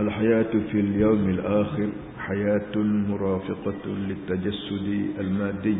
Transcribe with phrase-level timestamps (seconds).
[0.00, 1.88] الحياة في اليوم الآخر
[2.18, 2.76] حياة
[3.08, 5.76] مرافقة للتجسد المادي.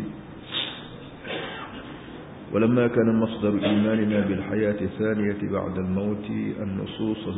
[2.52, 6.24] ولما كان مصدر إيماننا بالحياة الثانية بعد الموت
[6.62, 7.28] النصوص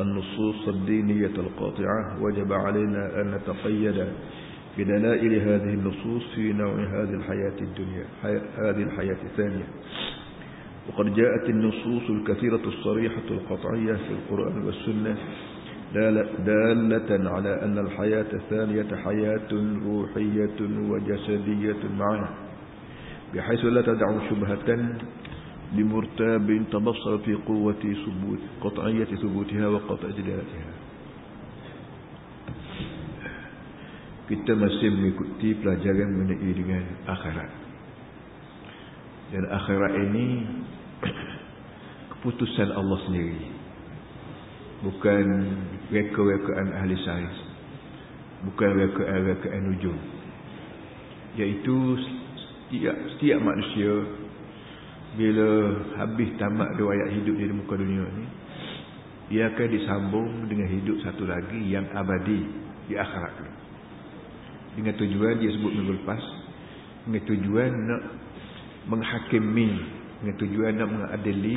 [0.00, 4.06] النصوص الدينية القاطعة وجب علينا أن نتقيد
[4.78, 8.04] بدلائل هذه النصوص في نوع هذه الحياة الدنيا
[8.58, 9.64] هذه الحياة الثانية.
[10.88, 15.16] وقد جاءت النصوص الكثيرة الصريحة القطعية في القرآن والسنة
[15.96, 19.50] دالة على أن الحياة الثانية حياة
[19.86, 20.58] روحية
[20.90, 22.28] وجسدية معا
[23.34, 24.98] بحيث لا تدع شبهة
[25.72, 30.76] لمرتاب تبصر في قوة ثبوت قطعية ثبوتها وقطع دلالتها
[34.26, 37.50] kita masih mengikuti pelajaran mengenai dengan akhirat.
[39.30, 40.26] Dan akhirat ini
[42.10, 43.55] keputusan Allah sendiri.
[44.86, 45.24] Bukan
[45.90, 47.36] reka-rekaan ahli sains
[48.46, 49.98] bukan reka-rekaan nujum
[51.34, 51.74] iaitu
[52.70, 53.92] setiap, setiap manusia
[55.18, 55.48] bila
[55.98, 58.26] habis tamat riwayat hidup di muka dunia ni
[59.26, 62.46] dia akan disambung dengan hidup satu lagi yang abadi
[62.86, 63.34] di akhirat
[64.78, 66.22] dengan tujuan dia sebut minggu lepas
[67.10, 68.02] dengan tujuan nak
[68.86, 69.70] menghakimi
[70.22, 71.56] dengan tujuan nak mengadili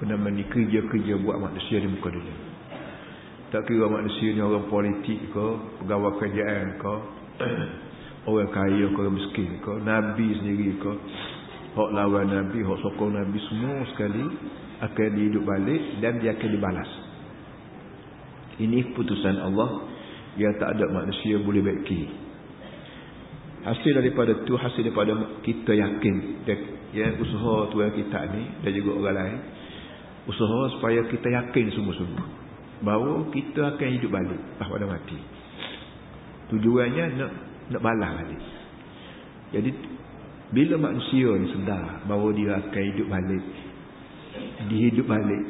[0.00, 2.36] apa ni kerja-kerja buat manusia di muka dunia
[3.50, 5.46] tak kira manusia ni orang politik ke
[5.82, 6.94] pegawai kerajaan ke
[8.30, 10.92] orang kaya ke orang miskin ke nabi sendiri ke
[11.76, 14.24] hak lawan nabi hak sokong nabi semua sekali
[14.80, 16.90] akan dihidup balik dan dia akan dibalas.
[18.56, 19.84] Ini keputusan Allah
[20.40, 22.30] yang tak ada manusia boleh baiki
[23.60, 25.12] hasil daripada tu hasil daripada
[25.44, 26.16] kita yakin
[26.96, 29.38] yang usaha Tuhan kita ni dan juga orang lain
[30.30, 32.28] usaha supaya kita yakin sungguh-sungguh
[32.86, 34.40] bahawa kita akan hidup balik.
[34.56, 35.18] Pada mati.
[36.54, 37.32] Tujuannya nak
[37.74, 38.42] nak balas balik.
[39.50, 39.70] Jadi
[40.50, 43.44] bila manusia ni sedar bahawa dia akan hidup balik
[44.66, 45.44] dihidup balik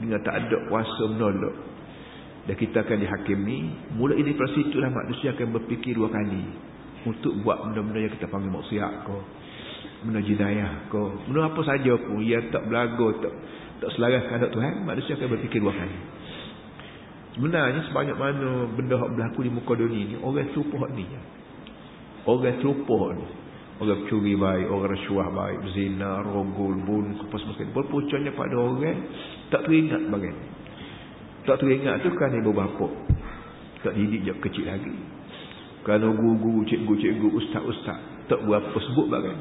[0.00, 1.56] dengan tak ada kuasa menolak
[2.48, 3.58] dan kita akan dihakimi
[3.92, 6.44] mula ini pada situlah manusia akan berfikir dua kali
[7.04, 9.16] untuk buat benda-benda yang kita panggil maksiat ko
[10.08, 13.34] benda jinayah ko benda apa saja pun yang tak belaga tak
[13.78, 15.98] tak selaras kepada Tuhan manusia akan berfikir dua kali
[17.38, 21.06] sebenarnya sebanyak mana benda yang berlaku di muka dunia ni orang serupa ni
[22.26, 23.26] orang serupa ni
[23.78, 29.06] orang curi baik orang rasuah baik zina rogol bun apa semua berpuncanya pada orang
[29.54, 30.58] tak teringat bagaimana
[31.48, 32.92] tak teringat tu kan ibu bapa.
[33.80, 34.92] Tak didik je kecil lagi.
[35.80, 38.28] Kalau guru-guru, cikgu-cikgu, ustaz-ustaz.
[38.28, 39.32] Tak berapa sebut bagai.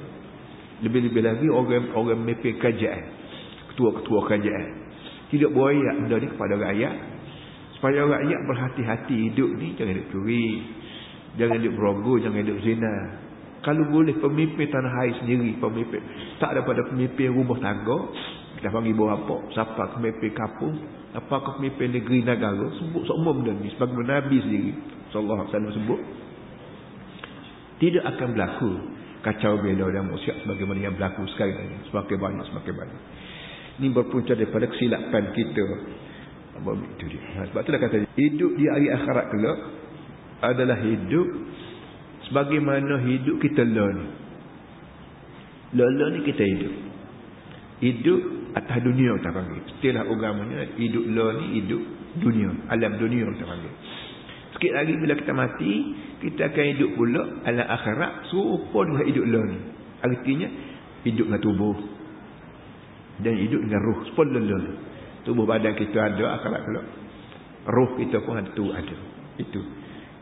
[0.87, 3.03] Lebih-lebih lagi orang orang mepek kajian.
[3.77, 4.63] Ketua-ketua kajian.
[5.29, 6.95] Tidak berayak benda ni kepada rakyat.
[7.77, 9.77] Supaya rakyat berhati-hati hidup ni.
[9.77, 10.47] Jangan hidup curi.
[11.37, 12.17] Jangan hidup berogo.
[12.17, 12.95] Jangan hidup zina.
[13.61, 15.61] Kalau boleh pemimpin tanah air sendiri.
[15.61, 16.01] Pemimpin.
[16.41, 17.97] Tak daripada pemimpin rumah tangga.
[18.57, 19.35] Kita panggil bawah apa.
[19.53, 20.73] Siapa pemimpin kapung
[21.17, 24.71] apakah pemimpin negeri negara sebut semua benda ni sebagai Nabi sendiri
[25.09, 25.99] sallallahu alaihi wasallam sebut
[27.81, 28.71] tidak akan berlaku
[29.25, 33.01] kacau belau dan maksiat sebagaimana yang berlaku sekarang ini semakin banyak semakin banyak
[33.77, 35.65] ini berpunca daripada kesilapan kita.
[36.97, 37.21] Itu dia.
[37.37, 39.57] Ha, sebab itulah kata hidup di hari akhirat kelak
[40.41, 41.27] adalah hidup
[42.25, 44.05] sebagaimana hidup kita lah ni.
[45.77, 46.73] Ni kita hidup.
[47.77, 48.21] Hidup
[48.57, 49.61] atas dunia kita panggil.
[49.77, 51.81] Istilah agamanya hidup lah ni hidup
[52.17, 53.73] dunia alam dunia kita panggil.
[54.57, 55.73] Sikit lagi bila kita mati
[56.25, 59.59] kita akan hidup pula alam akhirat serupa dengan hidup lah ni.
[60.01, 60.47] Artinya
[61.05, 61.96] hidup dengan tubuh
[63.21, 64.77] dan hidup dengan roh sepuluh lah
[65.25, 66.81] tubuh badan kita ada akhirat pula
[67.67, 68.95] roh kita pun ada tu ada.
[69.37, 69.61] Itu.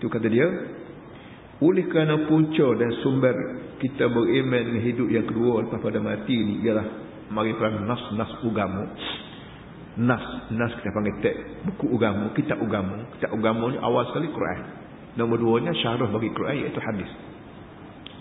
[0.01, 0.47] Itu kata dia.
[1.63, 3.35] Oleh kerana punca dan sumber
[3.79, 6.83] kita beriman dengan hidup yang kedua lepas pada mati ni ialah
[7.31, 8.83] mari perang nas-nas ugamu.
[9.95, 13.07] Nas nas kita panggil tek buku ugamu kitab ugamu.
[13.15, 14.59] Kitab ugamu ni awal sekali Quran.
[15.15, 17.07] Nombor dua nya syarah bagi Quran iaitu hadis.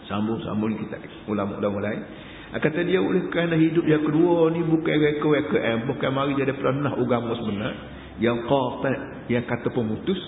[0.06, 2.02] Sambung-sambung kita ulama-ulama lain
[2.62, 6.94] kata dia oleh kerana hidup yang kedua ni bukan reka-reka eh, bukan mari jadi pernah
[6.94, 7.72] ugamu sebenar
[8.22, 8.92] yang qata
[9.26, 10.20] yang kata pemutus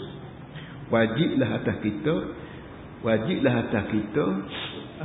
[0.91, 2.15] wajiblah atas kita
[3.07, 4.25] wajiblah atas kita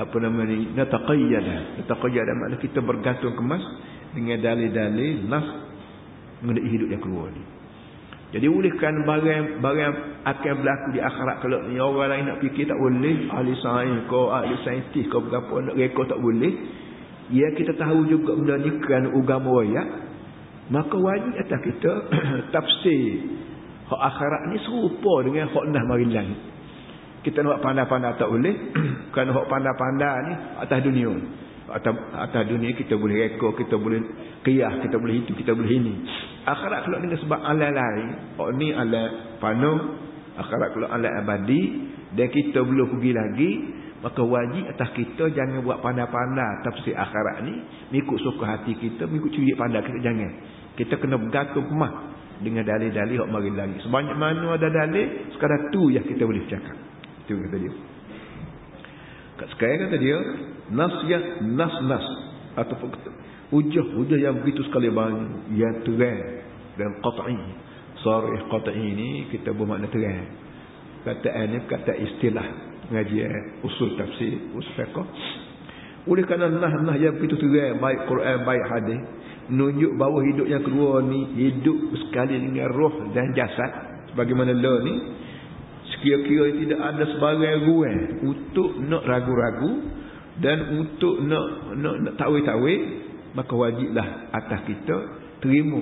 [0.01, 3.61] apa nama ni nataqayyada nataqayyada makna kita bergantung kemas
[4.17, 5.45] dengan dalil-dalil nas
[6.41, 7.43] mengenai hidup yang keluar ni.
[8.31, 9.93] Jadi olehkan barang barang
[10.23, 14.31] akan berlaku di akhirat kalau ni orang lain nak fikir tak boleh ahli sains ko
[14.31, 16.53] ahli saintis ko berapa nak reka tak boleh
[17.31, 19.83] ya kita tahu juga benda ni kerana agama ya.
[20.71, 21.91] Maka wajib atas kita
[22.55, 23.27] tafsir
[23.91, 26.39] hak akhirat ni serupa dengan hak nah mari langit.
[27.21, 28.55] Kita nak pandai-pandai tak boleh
[29.11, 30.33] kerana hak pandai-pandai ni
[30.63, 31.11] atas dunia.
[31.71, 33.99] Atas, atas dunia kita boleh reka kita boleh
[34.43, 35.93] qiyah kita boleh itu kita boleh ini.
[36.43, 39.07] Akhirat kalau dengan sebab alal lain hak ni alal
[39.39, 39.71] panu
[40.35, 41.63] akhirat kalau alal abadi
[42.15, 43.51] dan kita belum pergi lagi
[44.01, 47.53] maka wajib atas kita jangan buat pandai-pandai tafsir akhirat ni.
[47.93, 50.31] Mengikut suka hati kita mengikut curi pandai kita jangan.
[50.73, 51.93] Kita kena bergantung kemah
[52.41, 53.77] dengan dalil-dalil hak mari lagi.
[53.85, 56.73] Sebanyak mana ada dalil sekadar tu yang kita boleh cakap.
[57.29, 57.73] Itu kata dia.
[59.37, 60.17] Kat sekarang kata dia
[60.73, 62.05] nas ya nas nas.
[62.57, 62.89] Ataupun
[63.53, 66.21] hujah hujah yang begitu sekali banyak yang terang
[66.73, 67.37] dan qat'i.
[68.01, 70.25] Sarih qat'i ini kita bermakna terang.
[71.05, 74.99] Kata ini kata istilah pengajian usul tafsir usul fiqh.
[76.11, 79.01] Oleh kerana nah-nah yang begitu terang baik Quran baik hadis
[79.47, 81.77] menunjuk bahawa hidup yang kedua ni hidup
[82.07, 83.71] sekali dengan roh dan jasad.
[84.11, 84.95] Sebagaimana la ni
[85.95, 89.71] sekira-kira tidak ada sebagai ruang untuk nak ragu-ragu
[90.43, 91.45] dan untuk nak
[91.79, 92.75] nak, nak tahu-tahu
[93.31, 94.97] maka wajiblah atas kita
[95.39, 95.79] terima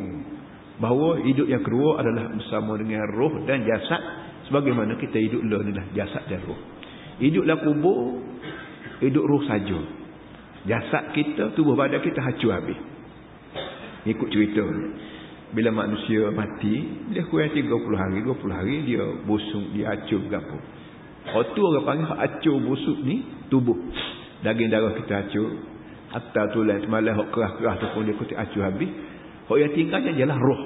[0.77, 4.03] bahawa hidup yang kedua adalah bersama dengan roh dan jasad.
[4.51, 6.78] Sebagaimana kita hidup la ni lah jasad dan roh
[7.19, 8.23] Hiduplah kubur
[8.99, 9.79] Hidup roh saja.
[10.67, 12.75] Jasad kita, tubuh badan kita hancur habis.
[14.03, 14.63] Ikut cerita.
[15.55, 20.57] Bila manusia mati Dia kurang 30 hari, 20 hari Dia busuk, dia hancur berapa.
[21.29, 23.79] Waktu orang panggil hancur busuk ni Tubuh.
[24.43, 25.49] Daging darah kita hancur.
[26.11, 28.91] Hatta tulang semalam Hak kerah-kerah tu pun dia kutik hancur habis.
[29.47, 30.63] Hak yang tinggalnya ialah roh.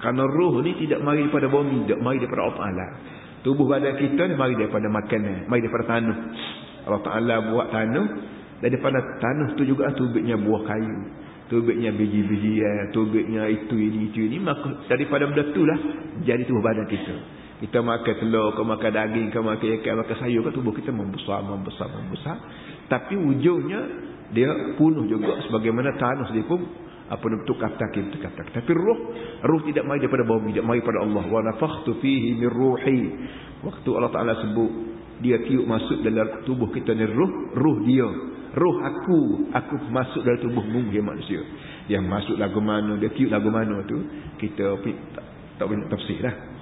[0.00, 3.15] Karena roh ni tidak mari daripada bumi Tidak mari daripada Allah
[3.46, 6.18] Tubuh badan kita ni mari daripada makanan, mari daripada tanah.
[6.90, 8.06] Allah Taala buat tanah
[8.58, 10.98] daripada tanah tu juga tubiknya buah kayu.
[11.46, 15.78] Tubiknya biji-bijian, tubiknya itu ini itu ini maka daripada benda itulah
[16.26, 17.14] jadi tubuh badan kita.
[17.62, 21.46] Kita makan telur, kau makan daging, kau makan ikan, makan sayur, kan tubuh kita membesar,
[21.46, 22.36] membesar, membesar.
[22.90, 23.80] Tapi ujungnya
[24.34, 26.66] dia punuh juga sebagaimana tanah sendiri pun
[27.06, 29.00] apa nak tukar takim tukar tak tapi roh
[29.46, 31.24] roh tidak mai daripada bumi tidak mai pada Allah.
[31.26, 33.00] Wa nafakhtu fihi min ruhi.
[33.62, 34.72] Waktu Allah Taala sebut
[35.22, 38.08] dia tiup masuk dalam tubuh kita ni roh roh dia.
[38.56, 39.20] Roh aku
[39.54, 41.40] aku masuk dalam tubuh mungkin manusia.
[41.86, 43.98] Yang masuk lagu mana dia tiup lagu mana tu
[44.42, 44.76] kita
[45.14, 45.24] tak,
[45.56, 46.56] tak boleh tafsir dah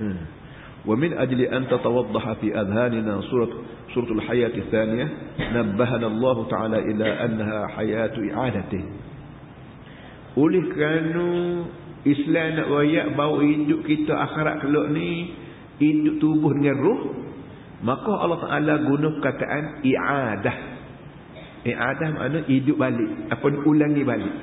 [0.00, 0.39] hmm.
[0.86, 3.48] ومن أجل أن تتوضح في أذهاننا صورة,
[3.94, 5.08] صورة الحياة الثانية
[5.52, 8.84] نبهنا الله تعالى إلى أنها حياة إعادته
[10.38, 11.26] oleh kerana
[12.06, 15.34] Islam nak rayak bahawa hidup kita akhirat kelak ni
[15.82, 17.00] hidup tubuh dengan roh
[17.82, 20.56] maka Allah Ta'ala guna perkataan i'adah
[21.66, 24.34] i'adah makna hidup balik apa ulangi balik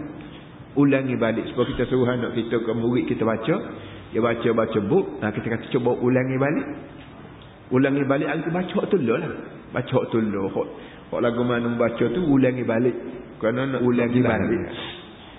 [0.75, 3.55] ulangi balik sebab kita suruh anak kita ke murid kita baca
[4.11, 5.19] dia baca-baca buk.
[5.19, 6.67] Nah, kita kata cuba ulangi balik.
[7.67, 9.19] Ulangi balik aku baca hak tu lah.
[9.75, 12.95] Baca hak tu lah hak lagu mana baca tu ulangi balik.
[13.39, 14.63] Kerana nak ulangi balik.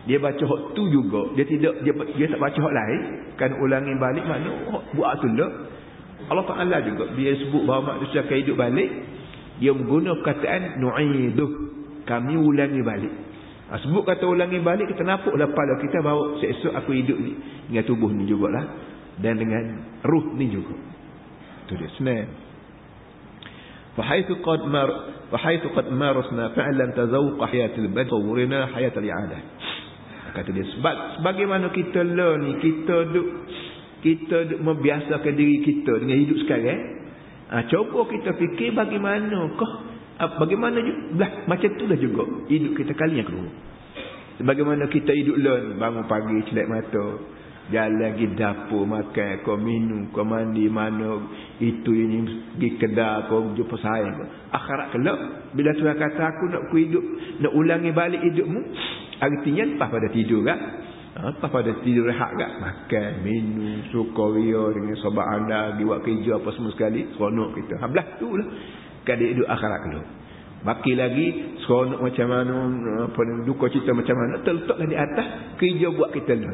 [0.04, 1.32] dia baca hak tu juga.
[1.36, 3.00] Dia tidak dia, dia tak baca hak lain.
[3.40, 5.50] Kan ulangi balik mana hak buat tu lah
[6.28, 8.90] Allah Ta'ala juga dia sebut bahawa manusia akan hidup balik
[9.58, 11.50] dia menggunakan perkataan nu'iduh.
[12.04, 13.12] Kami ulangi balik
[13.68, 17.36] Ha, sebut kata ulangi balik kita napuklah pala kita bawa seesok aku hidup ni
[17.68, 18.64] dengan tubuh ni jugalah
[19.20, 20.72] dan dengan ruh ni juga.
[21.68, 22.32] Itu dia senang.
[23.92, 24.88] Fa qad mar
[25.28, 29.42] fa qad marasna fa'lan tazawq hayatil badr wurina hayatil i'adah.
[30.32, 33.28] Kata dia sebab sebagaimana kita le ni kita duk
[34.00, 36.68] kita duk membiasakan diri kita dengan hidup sekarang.
[36.72, 36.80] Eh?
[37.48, 39.87] Ha, cuba kita fikir bagaimanakah?
[40.18, 43.50] Bagaimana juga macam itulah juga hidup kita kali yang kedua.
[44.38, 47.06] Sebagaimana kita hidup learn bangun pagi celak mata
[47.68, 51.20] jalan pergi dapur makan kau minum kau mandi mana
[51.60, 52.18] itu ini
[52.56, 54.10] pergi kedai kau jumpa saya.
[54.50, 55.18] Akhirat kelak
[55.52, 57.04] bila Tuhan kata aku nak ku hidup
[57.44, 58.60] nak ulangi balik hidupmu
[59.18, 60.58] artinya lepas pada tidur kan
[61.18, 66.72] apa pada tidur rehat kan makan minum sukaria dengan sobat anda buat kerja apa semua
[66.72, 67.74] sekali seronok kita.
[67.82, 68.48] Hablah tu lah
[69.08, 70.04] kada hidup akhirat dulu.
[70.58, 71.26] Baki lagi
[71.62, 72.54] seronok macam mana
[73.06, 76.50] apa duka cita macam mana terletaklah di atas kerja buat kita lah.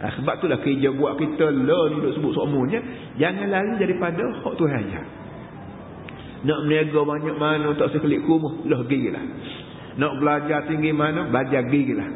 [0.00, 2.80] Ha, sebab itulah kerja buat kita lah ni duk sebut semuanya
[3.20, 5.00] jangan lari daripada hak Tuhan aja.
[6.44, 9.24] Nak meniaga banyak mana tak sekelik kumuh lah gigilah.
[10.00, 12.08] Nak belajar tinggi mana belajar gigilah.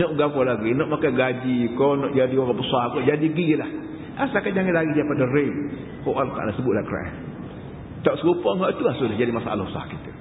[0.00, 3.68] Nak gapo lagi nak makan gaji kau nak jadi orang besar kau jadi gigilah.
[4.16, 5.54] Asalkan jangan lari daripada rel.
[6.08, 7.33] Kau Allah sebutlah Quran.
[8.04, 10.12] Tak serupa dengan itu lah sudah jadi masalah usaha kita.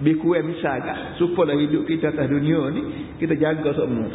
[0.00, 2.82] Lebih kurang misalnya, supaya hidup kita atas dunia ni,
[3.18, 4.08] kita jaga semua.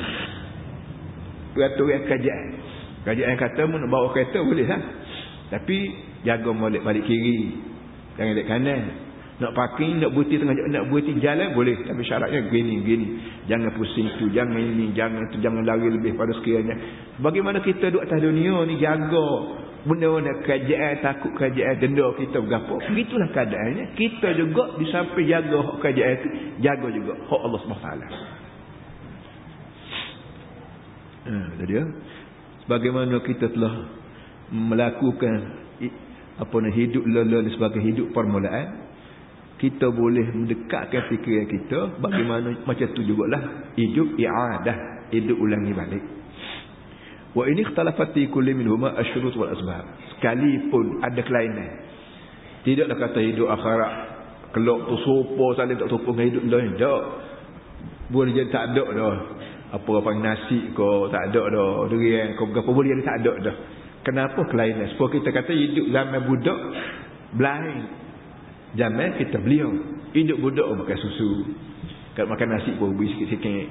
[1.54, 2.48] Peraturan kerajaan.
[3.06, 4.82] Kerajaan kata nak bawa kereta boleh lah.
[5.54, 5.78] Tapi
[6.26, 7.54] jaga balik balik kiri.
[8.18, 8.82] Jangan balik kanan.
[9.36, 11.76] Nak parking, nak berhenti tengah nak berhenti jalan boleh.
[11.84, 13.08] Tapi syaratnya gini, gini.
[13.52, 16.76] Jangan pusing tu, jangan ini, jangan tu, jangan lari lebih pada sekiranya.
[17.20, 19.28] Bagaimana kita duduk atas dunia ni jaga
[19.86, 22.74] benda-benda kerajaan, takut kerajaan, denda kita berapa.
[22.90, 23.94] Begitulah keadaannya.
[23.94, 26.28] Kita juga di samping jaga hak kerajaan itu,
[26.66, 27.90] jaga juga hak Allah SWT.
[31.26, 31.86] Hmm, jadi ya
[32.70, 33.90] bagaimana kita telah
[34.54, 35.34] melakukan
[36.36, 38.86] apa nak hidup lelaki sebagai hidup permulaan
[39.56, 46.04] kita boleh mendekatkan fikiran kita bagaimana macam tu jugalah hidup i'adah hidup ulangi balik
[47.36, 49.84] wa ini ikhtalafat fi kulli minhuma asyrut wal asbab
[50.16, 51.72] sekalipun ada kelainan.
[52.66, 53.94] Tidaklah kata hidup akhirat
[54.56, 57.04] kelok tu sopo saling tak sopo dengan hidup lain tak.
[58.10, 59.16] Boleh jadi tak ada dah.
[59.76, 61.92] Apa apa nasi ko tak ada dah.
[61.92, 63.56] Durian ko apa boleh tak ada dah.
[64.08, 64.96] Kenapa kelainan?
[64.96, 66.60] Sebab kita kata hidup zaman budak
[67.36, 67.84] blind
[68.80, 69.70] zaman kita beliau.
[70.16, 71.32] Hidup budak makan susu
[72.16, 73.68] kalau makan nasi pun beri sikit-sikit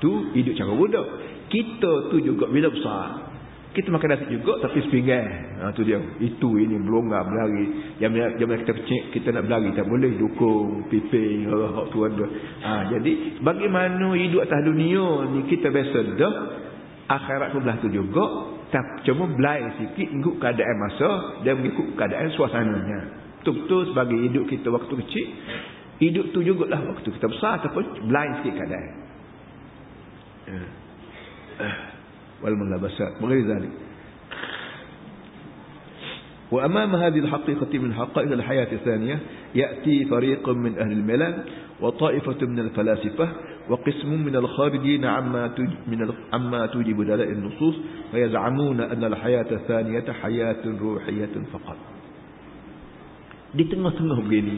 [0.00, 1.06] tu hidup cara budak
[1.52, 3.32] kita tu juga bila besar
[3.72, 5.24] kita makan nasi juga tapi sepinggan.
[5.64, 5.96] Ha tu dia.
[6.20, 7.96] Itu ini belonggar berlari.
[7.96, 12.24] Jam kita kecil kita nak berlari tak boleh dukung piping hak tu ada.
[12.68, 16.34] Ha jadi bagaimana hidup atas dunia ni kita biasa dah
[17.16, 18.24] akhirat sebelah tu juga
[18.68, 23.00] tak cuma belai sikit ikut keadaan masa dan mengikut keadaan suasananya.
[23.40, 25.26] Betul-betul sebagai hidup kita waktu kecil
[26.00, 28.92] hidup tu jugalah waktu kita besar ataupun belai sikit keadaan.
[30.48, 30.68] Uh.
[32.42, 33.70] والملابسات وغير ذلك
[36.50, 39.18] وأمام هذه الحقيقة من حقائق الحياة الثانية
[39.54, 41.44] يأتي فريق من أهل الملل
[41.80, 43.28] وطائفة من الفلاسفة
[43.68, 45.54] وقسم من الخارجين عما
[45.86, 47.74] من عما توجب دلائل النصوص
[48.14, 51.76] ويزعمون أن الحياة الثانية حياة روحية فقط.
[53.52, 54.56] Di tengah-tengah begini,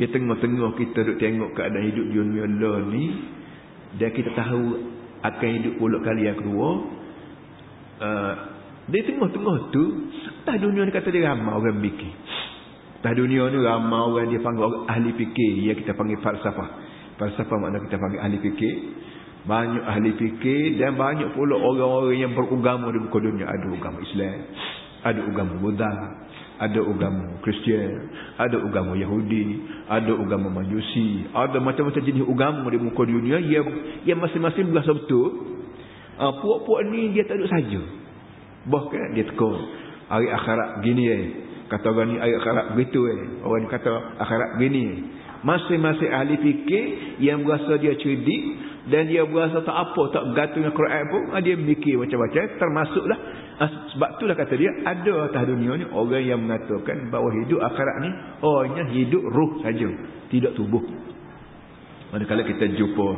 [0.00, 2.48] di tengah-tengah kita duduk tengok keadaan hidup dunia
[2.88, 3.04] ni,
[4.00, 4.64] dan kita tahu
[5.20, 6.68] akan hidup pulak kali yang kedua.
[8.00, 8.34] Uh,
[8.88, 9.84] di tengah-tengah tu
[10.48, 12.12] tak dunia ni kata dia ramai orang fikir.
[13.04, 16.68] Tak dunia ni ramai orang dia panggil orang ahli fikir yang kita panggil falsafah.
[17.20, 18.74] Falsafah makna kita panggil ahli fikir.
[19.40, 23.48] Banyak ahli fikir dan banyak pula orang-orang yang beragama di muka dunia.
[23.52, 24.36] Ada agama Islam
[25.00, 25.92] ada agama Buddha
[26.60, 33.02] ada agama Kristian, ada agama Yahudi, ada agama Majusi, ada macam-macam jenis agama di muka
[33.08, 33.64] dunia yang
[34.04, 35.56] yang masing-masing berasa betul.
[36.20, 37.80] Uh, puak-puak ni dia tak duduk saja.
[38.68, 39.56] Bahkan dia tekor.
[40.12, 41.24] Hari akhirat gini eh.
[41.72, 43.20] Kata orang ni hari akhirat begitu eh.
[43.40, 44.96] Orang ni kata akhirat gini eh.
[45.40, 46.84] Masing-masing ahli fikir
[47.24, 48.42] yang berasa dia cerdik
[48.92, 52.42] dan dia berasa tak apa, tak gantung dengan Quran pun, ah, dia mikir macam-macam.
[52.60, 57.60] Termasuklah Ah, sebab itulah kata dia ada atas dunia ni orang yang mengatakan bahawa hidup
[57.60, 59.88] akhirat ni hanya hidup ruh saja,
[60.32, 60.80] tidak tubuh.
[62.08, 63.08] Manakala kita jumpa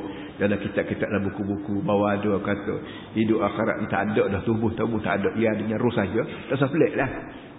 [0.43, 2.75] dalam kitab-kitab dalam buku-buku bahawa ada kata
[3.15, 6.27] hidup akhirat ni tak ada dah tubuh tubuh tak ada ia dengan ruh saja.
[6.51, 7.11] Tak usah lah.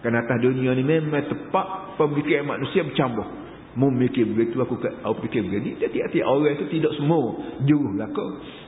[0.03, 3.23] Kerana atas dunia ni memang tepat pemikiran manusia bercampur.
[3.73, 5.79] Memikir begitu aku aku fikir begini.
[5.79, 8.11] Tiap-tiap orang itu tidak semua juru lah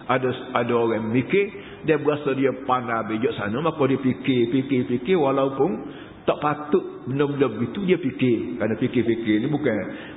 [0.07, 5.17] Ada ada orang mikir dia berasa dia pandai bijak sana maka dia fikir fikir fikir
[5.17, 5.85] walaupun
[6.25, 8.57] tak patut benda-benda begitu dia fikir.
[8.57, 9.75] Kerana fikir-fikir ni bukan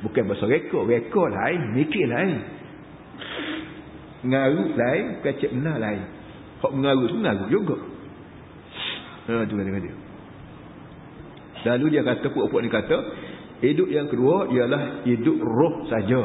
[0.09, 0.89] bukan bahasa rekod.
[0.89, 2.37] Rekod lain mikir lain.
[4.25, 6.03] Ngaruh lain kecek benar lain.
[6.65, 7.77] Hak mengaruh tu mengaruh juga.
[9.29, 9.95] Ha tu kata dia.
[11.69, 12.97] Lalu dia kata puak-puak ni kata
[13.61, 16.21] hidup yang kedua ialah hidup roh saja.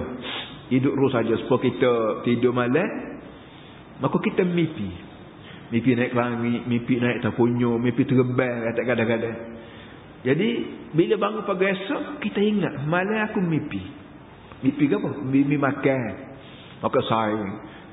[0.72, 1.36] Hidup roh saja.
[1.44, 1.92] Sebab kita
[2.24, 2.88] tidur malam
[4.00, 5.13] maka kita mimpi
[5.74, 9.38] mimpi naik langit, mimpi naik tapunyo, mimpi terbang kata kadang-kadang.
[10.22, 10.50] Jadi
[10.94, 13.82] bila bangun pagi esok kita ingat malam aku mimpi.
[14.62, 15.10] Mimpi apa?
[15.26, 16.14] Mimpi makan.
[16.80, 17.44] Maka saya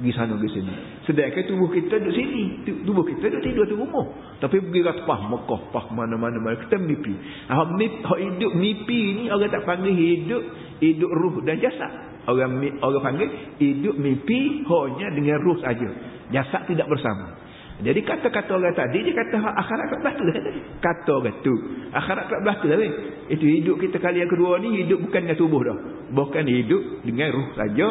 [0.00, 0.74] pergi sana pergi sini.
[1.08, 2.44] Sedangkan tubuh kita duduk sini.
[2.84, 4.06] Tubuh kita duduk tidur di rumah.
[4.38, 7.14] Tapi pergi kat pah Mekah, pah mana-mana mana kita mimpi.
[7.48, 10.42] Ah mimpi, hidup mimpi ni orang tak panggil hidup,
[10.84, 11.92] hidup ruh dan jasad.
[12.30, 15.88] Orang orang panggil hidup mimpi hanya dengan ruh saja.
[16.30, 17.49] Jasad tidak bersama.
[17.80, 20.60] Jadi kata-kata orang tadi dia kata akhirat tak belah tu lah tadi.
[20.84, 21.54] Kata orang tu.
[21.96, 22.92] Akhirat tak belah tu lah weh.
[23.32, 25.78] Itu hidup kita kali yang kedua ni hidup bukan dengan tubuh dah.
[26.12, 27.86] Bukan hidup dengan ruh saja.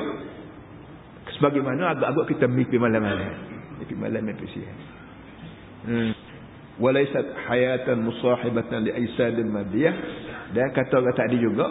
[1.37, 3.33] Sebagaimana agak-agak kita mimpi malam-malam.
[3.81, 4.79] Mimpi malam mimpi siang.
[5.89, 6.11] Hmm.
[6.77, 9.95] Walaisat hayatan musahibatan li aisadil madiyah.
[10.53, 11.65] Dan kata orang tadi juga.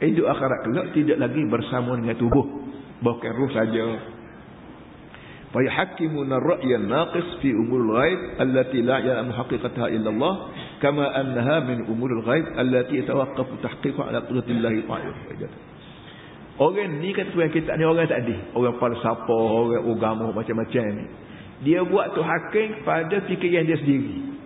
[0.00, 2.46] Hidup akhirat kelak tidak lagi bersama dengan tubuh.
[3.04, 4.16] Bukan ruh saja.
[5.52, 10.34] Fa yuhakkimuna ar-ra'ya an-naqis fi umur al-ghaib allati la ya'lamu haqiqataha illa Allah
[10.80, 15.68] kama annaha min umur al-ghaib allati yatawaqqafu tahqiqu ala qudratillahi ta'ala
[16.58, 18.34] Orang ni kata tuan kita ni orang tak ada.
[18.58, 21.06] Orang falsafah, orang agama macam-macam ni.
[21.62, 24.42] Dia buat tu hakim pada fikiran dia sendiri.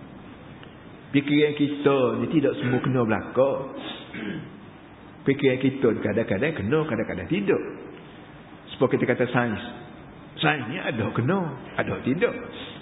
[1.09, 3.61] Fikiran kita ni tidak semua kena belakang.
[5.25, 7.61] Fikiran kita kadang-kadang kena, kadang-kadang tidak.
[8.77, 9.63] Sebab kita kata sains.
[10.41, 11.39] Sains ni ada kena,
[11.77, 12.33] ada tidak.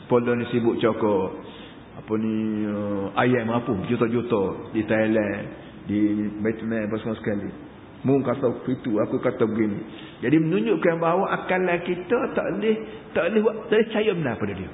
[0.07, 1.29] Pola ni sibuk cakap
[1.91, 5.43] apa ni uh, ayam apa juta-juta di Thailand,
[5.87, 5.99] di
[6.39, 7.51] Vietnam apa semua sekali.
[8.01, 9.77] Mu kata itu, aku kata begini.
[10.25, 12.75] Jadi menunjukkan bahawa akalan kita tak boleh
[13.13, 14.71] tak boleh tak boleh percaya benar pada dia.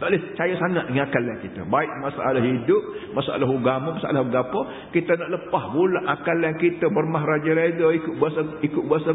[0.00, 1.60] Tak boleh percaya sangat dengan akalan kita.
[1.68, 4.60] Baik masalah hidup, masalah agama, masalah apa,
[4.96, 9.10] kita nak lepas pula akalan kita bermah raja reda ikut bahasa ikut bahasa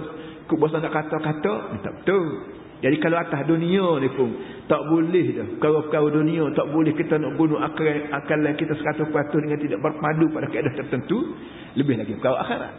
[0.48, 2.28] ikut bahasa nak kata-kata, tak betul.
[2.78, 4.30] Jadi kalau atas dunia ni pun
[4.70, 5.48] tak boleh dah.
[5.58, 9.82] Kalau perkara dunia tak boleh kita nak guna akal akalan kita sekatul patuh dengan tidak
[9.82, 11.34] berpadu pada keadaan tertentu,
[11.74, 12.74] lebih lagi perkara akhirat.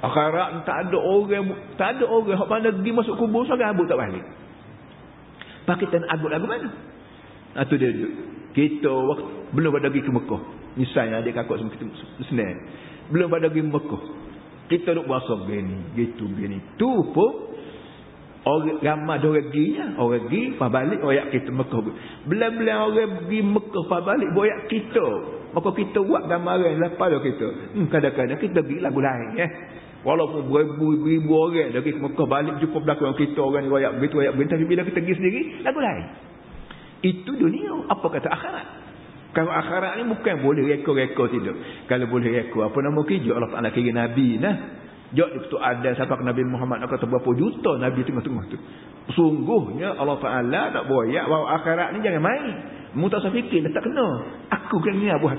[0.00, 1.44] Akhirat tak ada orang
[1.76, 4.24] tak ada orang hok mana pergi masuk kubur sangat abut tak balik.
[5.68, 6.68] Pak kita nak abut lagu mana?
[7.60, 7.92] Ha tu dia.
[8.56, 10.42] Kita waktu, belum pada pergi ke Mekah.
[10.80, 11.84] Misalnya adik kakak semua kita
[12.24, 12.56] senang.
[13.12, 14.02] Belum pada pergi Mekah.
[14.66, 16.58] Kita duk bahasa begini, gitu begini.
[16.80, 17.55] Tu pun
[18.46, 19.86] orang ramai dia orang pergi ya.
[19.98, 21.80] Orang pergi, pas balik orang kita Mekah.
[22.30, 25.06] Bila-bila orang pergi Mekah pas balik boyak kita.
[25.50, 27.48] Maka kita buat gambaran lepas kita.
[27.74, 29.48] Hmm, kadang-kadang kita pergi lagu lain ya.
[30.06, 34.62] Walaupun beribu-ribu orang dari Mekah balik jumpa belakang kita orang ni royak begitu royak begitu
[34.62, 36.04] bila kita pergi sendiri lagu lain.
[37.02, 37.90] Itu dunia.
[37.90, 38.66] Apa kata akhirat?
[39.34, 41.56] Kalau akhirat ni bukan boleh rekod-rekod tidak.
[41.90, 44.85] Kalau boleh rekod apa nama kerja Allah Taala kira nabi nah.
[45.14, 48.58] Jok itu ada siapa Nabi Muhammad nak kata berapa juta Nabi tengah-tengah tu.
[49.14, 52.54] Sungguhnya Allah Ta'ala nak boyak bahawa akhirat ni jangan main.
[52.96, 54.08] Mu tak fikir, tak kena.
[54.50, 55.30] Aku kena ni abu.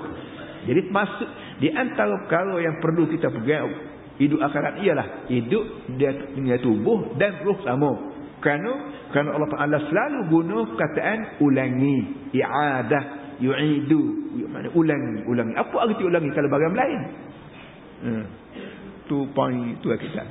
[0.68, 6.58] Jadi masuk di antara perkara yang perlu kita pegang Hidup akhirat ialah hidup dia punya
[6.58, 8.18] tubuh dan roh sama.
[8.42, 11.98] Kerana kerana Allah Taala selalu guna perkataan ulangi,
[12.34, 14.01] i'adah, yu'idu,
[14.74, 15.53] ulangi, ulangi.
[15.53, 17.01] Apa arti ulangi kalau bagian lain?
[17.98, 18.24] Hmm.
[19.07, 20.24] Tu poin tu kita.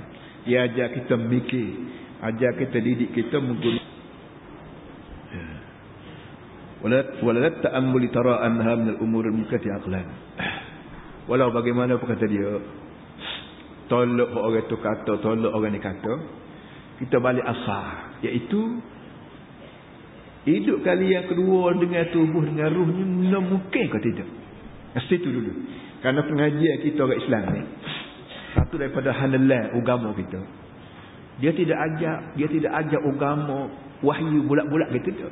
[0.47, 1.69] Dia ajar kita mikir,
[2.23, 3.83] ajar kita didik kita menggunakan
[6.87, 7.01] ya.
[7.25, 10.07] walat ta'ammul tara anha min al-umur al-mukati aqlan.
[11.27, 12.63] Walau bagaimana pun kata dia
[13.91, 16.13] tolak orang tu kata tolak orang ni kata
[17.03, 18.15] kita balik asal.
[18.23, 18.61] Iaitu
[20.47, 24.29] hidup kali yang kedua dengan tubuh dengan ruh ni mungkin ke tidak?
[24.95, 25.53] Mesti tu dulu.
[26.07, 27.63] Karena pengajian kita orang Islam ni
[28.57, 30.41] satu daripada hanalan agama kita
[31.37, 33.69] dia tidak ajak dia tidak ajak agama
[34.01, 35.29] wahyu bulat-bulat gitu tu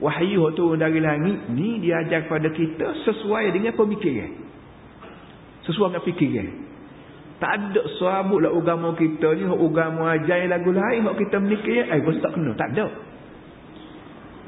[0.00, 4.32] wahyu tu dari langit ni dia ajar kepada kita sesuai dengan pemikiran
[5.68, 6.48] sesuai dengan fikiran
[7.44, 9.44] tak ada serabut lah agama kita ni.
[9.44, 11.04] Agama ajar lagu lain.
[11.04, 11.92] Hak kita mikir.
[11.92, 12.54] Eh, bos tak kena.
[12.54, 12.86] Tak ada.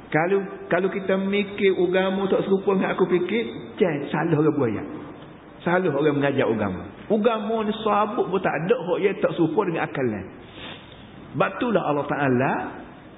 [0.07, 0.41] Kalau
[0.73, 3.45] kalau kita mikir agama tak serupa dengan aku fikir.
[3.77, 4.83] Jangan salah orang buaya.
[5.67, 6.89] Salah orang mengajar agama.
[7.07, 8.77] Agama ni serabut pun tak ada.
[8.99, 10.27] Yang tak serupa dengan akal lain.
[11.37, 12.53] Sebab itulah Allah Ta'ala.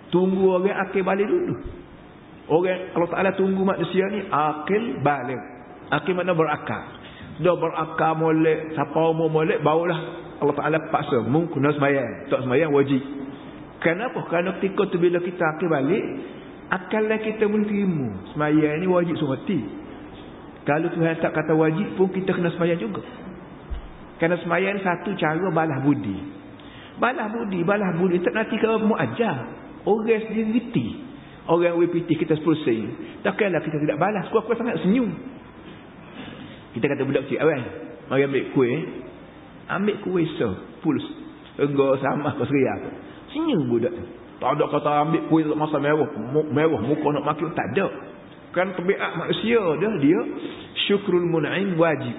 [0.09, 1.55] Tunggu orang akil balik dulu.
[2.49, 4.25] Orang Allah Ta'ala tunggu manusia ni.
[4.29, 5.41] Akil balik.
[5.89, 6.99] Akil mana berakal
[7.39, 12.71] dah berakal molek siapa umur molek barulah Allah Taala paksa mu kena sembahyang tak sembahyang
[12.75, 13.03] wajib
[13.79, 16.05] kenapa kerana ketika tu bila kita akal balik
[16.67, 19.59] akalnya kita menerima sembahyang ni wajib semati
[20.67, 23.03] kalau Tuhan tak kata wajib pun kita kena sembahyang juga
[24.19, 26.19] kerana sembahyang ni satu cara balas budi
[26.99, 29.49] balas budi balas budi tak nanti kalau mu ajar
[29.87, 30.87] orang sendiri reti
[31.49, 32.87] orang WPT kita 10 sen
[33.25, 35.11] takkanlah kita tidak balas kuat-kuat sangat senyum
[36.79, 37.63] kita kata budak kecil awal.
[38.07, 38.79] Mari ambil kuih.
[39.67, 40.49] Ambil kuih so.
[40.85, 40.99] Full.
[41.59, 42.75] Ego sama ke seria.
[43.33, 44.05] Senyum budak tu.
[44.39, 46.07] Tak ada kata ambil kuih masa mewah.
[46.47, 47.51] Mewah muka nak makin.
[47.57, 47.87] Tak ada.
[48.55, 49.91] Kan kebiak manusia dia.
[49.99, 50.21] Dia
[50.87, 52.17] syukrul mun'in wajib.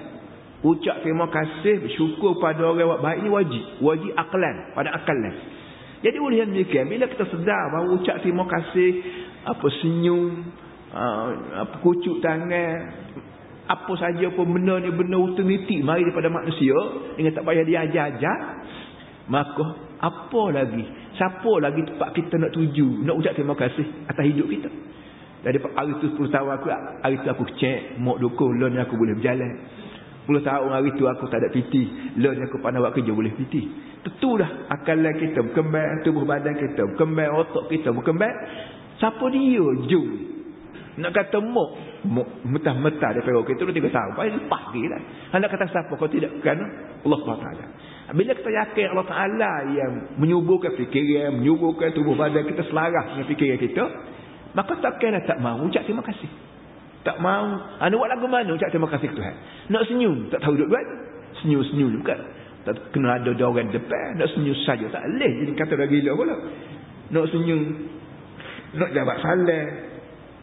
[0.60, 3.64] Ucap terima kasih bersyukur pada orang yang baik ni wajib.
[3.80, 4.76] Wajib aklan.
[4.76, 5.32] Pada aklan.
[6.04, 6.84] Jadi boleh yang demikian.
[6.84, 8.90] Bila kita sedar bahawa ucap terima kasih.
[9.48, 10.52] Apa senyum.
[10.90, 11.28] Uh,
[11.64, 12.76] apa kucuk tangan
[13.70, 16.74] apa saja pun benda ni benda utility mari daripada manusia
[17.14, 18.38] dengan tak payah dia ajar-ajar
[19.30, 19.66] maka
[20.02, 20.82] apa lagi
[21.14, 24.66] siapa lagi tempat kita nak tuju nak ucap terima kasih atas hidup kita
[25.46, 26.66] dari hari tu 10 tahun aku
[27.06, 29.52] hari tu aku cek mak dukung loan aku boleh berjalan
[30.30, 33.90] 10 tahun hari tu aku tak ada piti loan aku pandai buat kerja boleh piti
[34.00, 38.32] Tentu dah akalan kita berkembang, tubuh badan kita berkembang, otak kita berkembang.
[38.96, 39.60] Siapa dia?
[39.92, 40.08] Jum.
[41.00, 41.70] Nak kata mok,
[42.08, 44.12] mok metah-metah daripada orang kita, tiga tahun.
[44.16, 45.00] Pasti lepas lagi lah.
[45.36, 45.92] Nak kata siapa?
[46.00, 46.58] Kau tidak kan?
[47.04, 47.48] Allah SWT.
[48.10, 53.58] Bila kita yakin Allah Ta'ala yang menyuburkan fikiran, menyuburkan tubuh badan kita selaras dengan fikiran
[53.60, 53.84] kita,
[54.56, 56.28] maka takkanlah tak mahu ucap terima kasih.
[57.00, 57.48] Tak mahu.
[57.80, 59.34] Anda buat lagu mana ucap terima kasih Tuhan?
[59.72, 60.84] Nak senyum, tak tahu duduk-duduk.
[61.40, 62.20] Senyum-senyum bukan?
[62.60, 64.20] Tak kena ada orang depan.
[64.20, 64.84] Nak senyum saja.
[64.92, 65.32] Tak boleh.
[65.40, 66.36] Jadi kata dah gila pula.
[67.08, 67.60] Nak senyum.
[68.76, 69.64] Nak jawab salah.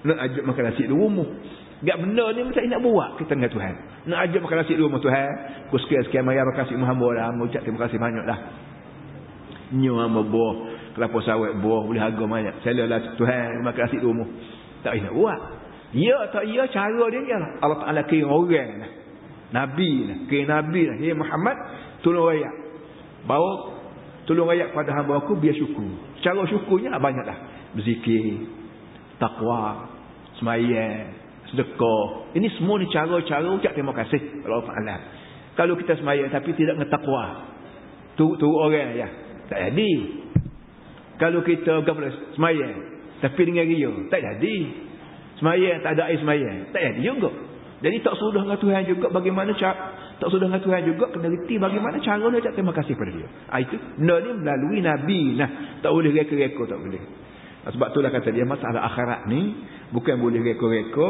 [0.01, 1.29] Nak ajak makan nasi di rumah.
[1.77, 3.73] Tak benda ni macam nak buat kita dengan Tuhan.
[4.09, 5.31] Nak ajak makan nasi di rumah Tuhan.
[5.69, 7.29] Kau sekian-sekian mayar makan nasi Muhammad lah.
[7.37, 8.39] Ucap terima kasih banyak lah.
[9.77, 10.55] Nyu hamba buah.
[10.97, 11.85] Kelapa sawit buah.
[11.85, 12.55] Boleh harga banyak.
[12.65, 14.25] Saya lah Tuhan makan nasi rumah.
[14.81, 15.39] Tak boleh nak buat.
[15.95, 17.51] Ya tak ya cara dia ni lah.
[17.63, 18.91] Allah Ta'ala kira orang lah.
[19.55, 20.17] Nabi lah.
[20.27, 20.95] Kira Nabi lah.
[20.99, 21.55] Ya Muhammad
[22.03, 22.55] tolong rakyat.
[23.23, 23.51] Bawa
[24.27, 25.87] tolong rakyat pada hamba aku biar syukur.
[26.19, 27.55] Cara syukurnya banyaklah.
[27.71, 28.51] Berzikir,
[29.15, 29.87] takwa,
[30.39, 31.15] semayang,
[31.51, 32.35] sedekah.
[32.35, 34.95] Ini semua ni cara-cara ucap terima kasih Allah Taala.
[35.55, 37.47] Kalau kita semayang tapi tidak ngetakwa.
[38.19, 39.07] Tu tu orang ya.
[39.47, 39.91] Tak jadi.
[41.15, 41.81] Kalau kita
[42.35, 44.86] semayang tapi dengan ria, tak jadi.
[45.37, 47.29] Semayang tak ada air semayang, tak jadi juga.
[47.77, 51.61] Jadi tak sudah dengan Tuhan juga bagaimana cara tak sudah dengan Tuhan juga kena reti
[51.61, 53.29] bagaimana cara nak ucap terima kasih pada dia.
[53.53, 55.49] Ah itu benda ni melalui nabi nah.
[55.85, 57.03] Tak boleh reka-reka tak boleh.
[57.61, 59.61] Ah, sebab itulah kata dia masalah akhirat ni
[59.93, 61.09] bukan boleh reka-reka,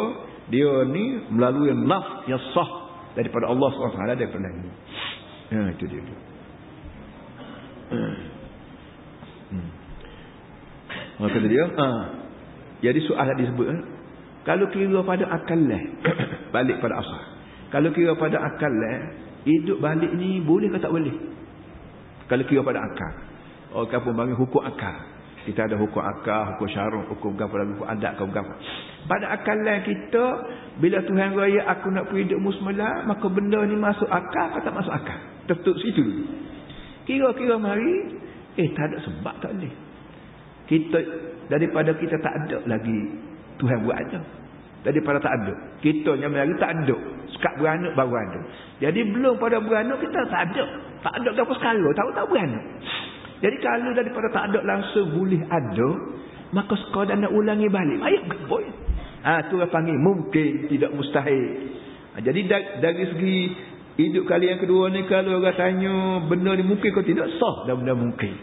[0.51, 2.71] dia ni melalui naf yang sah
[3.15, 4.71] daripada Allah SWT daripada ini.
[5.55, 6.03] Ha itu dia.
[7.87, 8.15] Hmm.
[9.55, 9.69] Hmm.
[11.31, 11.87] Kata dia, ha.
[12.83, 13.81] Jadi soal tadi sebut, eh?
[14.47, 15.83] Kalau kira pada akal lah,
[16.55, 17.21] balik pada asal.
[17.67, 18.99] Kalau kira pada akal eh,
[19.43, 21.11] hidup balik ni boleh ke tak boleh?
[22.31, 23.13] Kalau kira pada akal.
[23.75, 24.95] Orang kampung panggil hukum akal.
[25.43, 28.55] Kita ada hukum akal, hukum syarah, hukum gapa hukum adat, hukum gapa.
[29.03, 30.25] Pada akal lah kita,
[30.79, 34.75] bila Tuhan raya aku nak pergi hidup musmula, maka benda ni masuk akal atau tak
[34.79, 35.19] masuk akal?
[35.51, 36.23] Tetuk situ.
[37.03, 38.15] Kira-kira mari,
[38.55, 39.75] eh tak ada sebab tak boleh.
[40.71, 40.99] Kita,
[41.51, 43.26] daripada kita tak ada lagi
[43.57, 44.19] Tuhan buat ada.
[44.85, 45.53] Daripada tak ada.
[45.83, 46.97] Kita yang lagi tak ada.
[47.35, 48.39] Sekat beranak baru ada.
[48.79, 50.63] Jadi belum pada beranak kita tak ada.
[51.03, 51.87] Tak ada berapa sekala.
[51.91, 52.63] Tahu tak beranak.
[53.37, 55.89] Jadi kalau daripada tak ada langsung boleh ada.
[56.55, 57.99] Maka sekadar nak ulangi balik.
[57.99, 58.63] Ayah boy.
[59.27, 61.75] Ha, tu orang panggil mungkin tidak mustahil.
[62.15, 62.39] Ha, jadi
[62.79, 63.37] dari, segi
[63.99, 67.83] hidup kali yang kedua ni kalau orang tanya benda ni mungkin kau tidak sah dan
[67.83, 68.33] benda mungkin.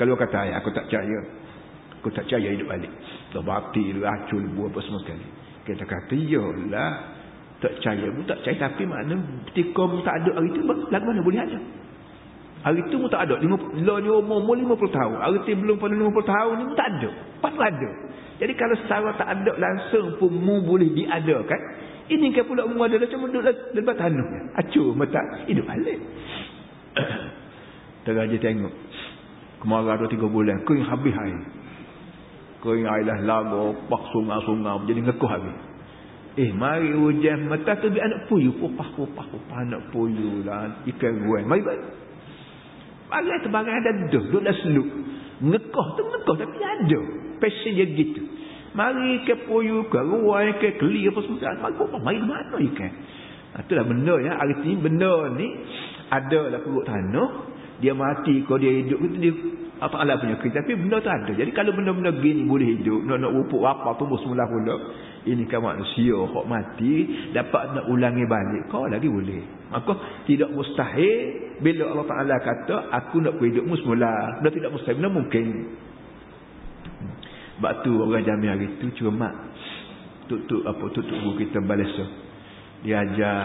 [0.00, 1.41] Kalau kata ayah aku tak percaya.
[2.02, 2.90] Aku tak percaya hidup balik.
[3.30, 5.22] Dah batil, racun, buah apa semua sekali.
[5.62, 6.92] Kita kata, iyalah.
[7.62, 8.58] Tak percaya pun tak percaya.
[8.66, 9.14] Tapi makna
[9.54, 11.58] ketika mu tak ada hari itu, lagu mana boleh ada?
[12.66, 13.38] Hari itu mu tak ada.
[13.38, 15.14] Lo ni umur mu 50 tahun.
[15.22, 17.10] Hari itu belum pada 50 tahun ni tak ada.
[17.38, 17.90] Pas ada.
[18.42, 21.60] Jadi kalau secara tak ada langsung pun mu boleh diadakan.
[22.10, 23.46] Ini kan pula mu ada macam duduk
[23.78, 24.58] lebat tanah.
[24.58, 25.22] Acur mata.
[25.46, 26.02] Hidup balik.
[28.10, 28.74] Teraja tengok.
[29.62, 30.66] Kemarah 2-3 bulan.
[30.66, 31.61] Kau yang habis hari
[32.62, 35.72] kering air dah lagu pak sungai-sungai jadi ngekuh habis
[36.36, 38.56] eh mari hujan mata tu biar anak puyu.
[38.56, 38.88] Pupah
[39.52, 40.80] anak puyu lah.
[40.88, 41.84] Ikan guan mari balik
[43.12, 44.88] bagai tu bagai ada dah duduk dah seluk.
[45.44, 47.00] Ngekuh tu ngekuh tapi ada.
[47.36, 48.22] Passion dia gitu.
[48.72, 51.52] Mari ke puyu ke ruai ke keli apa semua.
[51.60, 52.92] Mari pupah mari mana ikan?
[53.52, 54.32] Itulah benda ya.
[54.40, 55.48] Arti benda ni
[56.08, 57.30] ada lah perut tanah.
[57.84, 59.34] Dia mati kau dia hidup dia
[59.82, 60.62] Allah Ta'ala punya kerja.
[60.62, 61.32] Tapi benda tu ada.
[61.34, 63.02] Jadi kalau benda-benda gini boleh hidup.
[63.02, 64.78] Nak nak rupuk apa tumbuh semula pula.
[65.26, 66.14] Ini kan manusia.
[66.14, 66.94] Kok mati.
[67.34, 68.70] Dapat nak ulangi balik.
[68.70, 69.42] Kau lagi boleh.
[69.74, 71.18] Maka tidak mustahil.
[71.58, 72.94] Bila Allah Ta'ala kata.
[72.94, 74.38] Aku nak hidupmu semula.
[74.38, 75.02] Benda tidak mustahil.
[75.02, 75.46] Benda mungkin.
[77.58, 79.34] Sebab tu orang jami hari tu cuma.
[80.30, 80.84] Tuk-tuk apa.
[80.94, 82.06] Tuk-tuk buku kita balesa.
[82.86, 83.42] Dia ajar.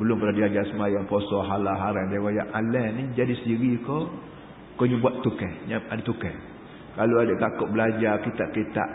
[0.00, 1.04] Belum pernah dia ajar semayang.
[1.04, 2.08] Puasa halal haram.
[2.08, 2.56] Dia kata.
[2.56, 4.32] Allah ni jadi sendiri kau.
[4.74, 5.50] Kau ni buat tukar.
[5.70, 6.34] Ada tukar.
[6.94, 8.88] Kalau ada kakak belajar kitab-kitab.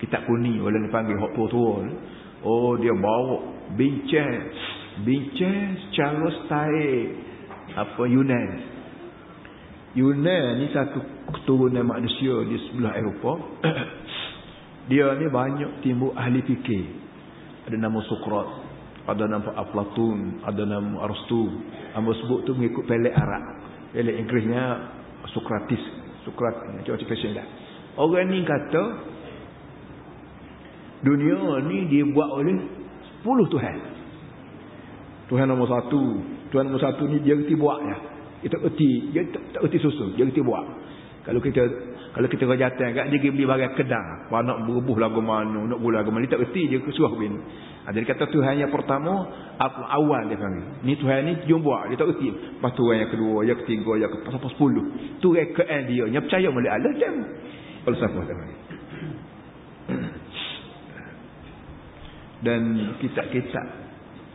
[0.00, 0.60] Kitab kuning.
[0.60, 1.88] Orang ni panggil hok tua-tua.
[2.44, 4.52] Oh dia bawa bincang.
[5.04, 7.00] Bincang secara style.
[7.76, 8.48] Apa Yunan.
[9.96, 11.00] Yunan ni satu
[11.32, 13.38] keturunan manusia di sebelah Eropah.
[14.92, 16.84] dia ni banyak timbul ahli fikir.
[17.68, 18.48] Ada nama Sokrat.
[19.08, 20.44] Ada nama Aflatun.
[20.44, 21.60] Ada nama Aristu.
[21.92, 23.44] Nama sebut tu mengikut pelek Arab.
[23.96, 24.64] Pelek Inggerisnya
[25.36, 25.82] Sokratis
[26.24, 27.46] Sokrat macam-macam fashion dah
[28.00, 28.82] orang ni kata
[31.04, 32.56] dunia ni dibuat oleh
[33.20, 33.76] 10 Tuhan
[35.28, 36.02] Tuhan nombor satu
[36.50, 37.96] Tuhan nombor satu ni dia reti buat ya.
[38.44, 40.62] Dia tak erti, dia tak, tak erti susun, dia erti buat.
[41.26, 41.62] Kalau kita
[42.14, 46.08] kalau kita rajatan agak dia beli barang apa nak berubuh lagu mana, nak gula lagu
[46.08, 47.36] mana, dia tak erti dia kesuah bini.
[47.84, 49.26] Ha, dia kata Tuhan yang pertama,
[49.60, 50.64] aku awal dia panggil.
[50.80, 52.32] Ni Tuhan ni jom buat, dia tak erti.
[52.32, 54.84] Lepas tu yang kedua, yang ketiga, yang ke sampai sepuluh.
[55.20, 57.14] Tu rekaan dia, yang percaya boleh Allah jam.
[57.84, 58.60] Kalau siapa dia panggil.
[62.48, 62.62] Dan
[63.02, 63.62] kita-kita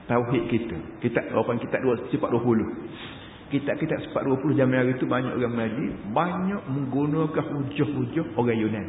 [0.06, 0.78] tauhid kita.
[1.02, 3.11] Kita orang kita dua sifat 20
[3.52, 5.86] kitab-kitab sepat 20 zaman hari itu banyak orang mengaji
[6.16, 8.88] banyak menggunakan hujah-hujah orang Yunan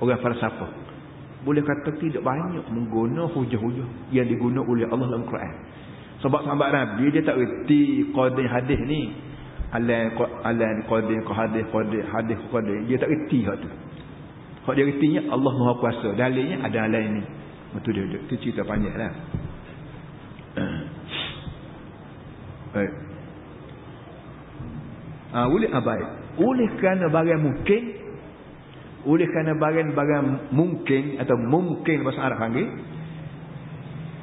[0.00, 0.70] orang falsafah.
[1.40, 5.54] Boleh kata tidak banyak menggunakan hujah-hujah yang digunakan oleh Allah dalam Quran.
[6.20, 9.12] Sebab sahabat Nabi dia tak reti qadir hadis ni.
[9.70, 10.10] Alan
[10.42, 13.68] alan qadir hadis qadir hadis qadir dia tak reti hak tu.
[14.68, 16.08] Hak dia retinya Allah Maha Kuasa.
[16.12, 17.24] Dalilnya ada lain ni.
[17.72, 19.12] Betul dia tu cerita panjanglah.
[22.76, 23.09] Baik.
[25.30, 26.02] Ha, oleh abai.
[26.42, 27.82] Oleh kerana barang mungkin.
[29.06, 31.02] Oleh kerana barang-barang mungkin.
[31.22, 32.66] Atau mungkin bahasa Arab panggil.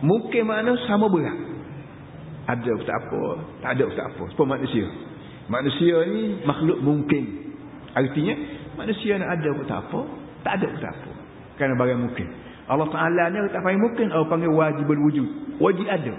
[0.03, 1.37] Mungkin makna sama berat.
[2.47, 3.23] Ada tak apa.
[3.63, 4.23] Tak ada tak apa.
[4.35, 4.85] Sebab manusia.
[5.47, 7.23] Manusia ni makhluk mungkin.
[7.95, 8.35] Artinya.
[8.77, 9.99] Manusia ni ada pun tak apa.
[10.43, 11.11] Tak ada pun tak apa.
[11.57, 12.27] Kerana barang mungkin.
[12.67, 14.07] Allah Ta'ala ni tak panggil mungkin.
[14.11, 15.27] Allah panggil wajib berwujud.
[15.63, 16.13] Wajib ada.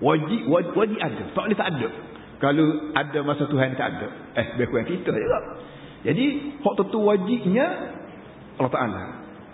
[0.00, 1.22] Wajib, wajib, wajib ada.
[1.36, 1.88] Tak boleh tak ada.
[2.40, 4.08] Kalau ada masa Tuhan tak ada.
[4.40, 5.38] Eh, lebih kurang kita juga.
[6.00, 7.66] Jadi, hak tentu wajibnya
[8.56, 9.02] Allah Ta'ala.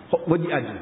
[0.07, 0.75] Hak wajib ada.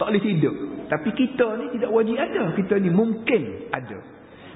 [0.00, 0.56] Tak boleh tidak.
[0.88, 2.42] Tapi kita ni tidak wajib ada.
[2.56, 3.98] Kita ni mungkin ada.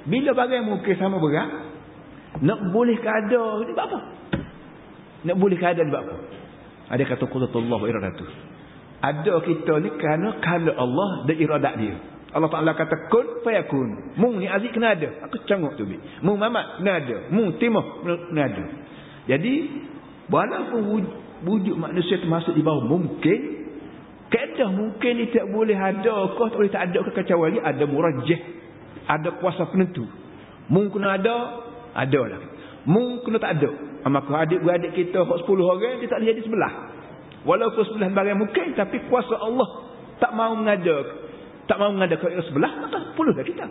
[0.08, 1.48] Bila barang mungkin sama berat,
[2.40, 4.00] nak boleh keada ni buat apa?
[5.28, 6.16] Nak boleh keada ni buat apa?
[6.88, 8.28] Ada kata Qudratullah wa iradatuh.
[8.98, 11.96] Ada kita ni kerana kalau Allah dan iradat dia.
[12.28, 14.12] Allah Ta'ala kata kun fayakun.
[14.20, 15.08] Mung ni azik kena ada.
[15.24, 15.88] Aku canguk tu.
[16.20, 17.16] Mung mamat kena ada.
[17.32, 18.64] Mung timah kena ada.
[19.24, 19.54] Jadi,
[20.28, 21.08] walaupun
[21.48, 23.40] wujud manusia termasuk di bawah mungkin,
[24.28, 28.40] keadaan mungkin ni tak boleh ada kau tak boleh tak ada kekacauan ada murajah.
[29.08, 30.04] Ada kuasa penentu.
[30.68, 31.64] Mung kena ada,
[31.96, 32.40] ada lah.
[32.84, 33.72] Mung kena tak ada.
[34.04, 36.72] Maka adik-beradik kita 10 orang, dia tak boleh jadi sebelah.
[37.48, 39.88] Walaupun sebelah barang mungkin, tapi kuasa Allah
[40.20, 41.27] tak mau mengada
[41.68, 43.68] tak mahu mengadakan yang sebelah maka puluhlah kita.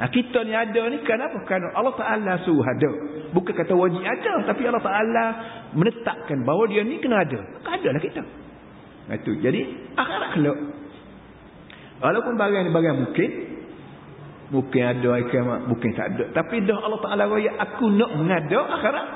[0.00, 1.44] Nah, kita ni ada ni kenapa?
[1.44, 2.90] Kerana Allah Ta'ala suruh ada.
[3.36, 5.24] Bukan kata wajib ada tapi Allah Ta'ala
[5.76, 7.36] menetapkan bahawa dia ni kena ada.
[7.36, 8.22] Maka ada lah kita.
[9.12, 9.32] Nah, itu.
[9.38, 9.60] Jadi
[9.94, 10.58] akhirat kelak.
[12.00, 13.30] Walaupun barang ni barang mungkin
[14.50, 15.08] mungkin ada
[15.68, 16.24] mungkin tak ada.
[16.32, 19.06] Tapi dah Allah Ta'ala raya aku nak mengada akhirat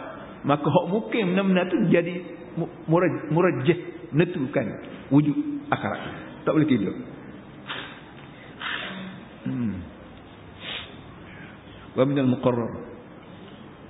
[0.44, 2.14] maka hak mungkin benar-benar tu jadi
[3.33, 3.79] murajah
[4.12, 4.66] menentukan
[5.09, 6.00] wujud akhirat.
[6.44, 6.92] Tak boleh tidur
[11.97, 12.69] ومن المقرر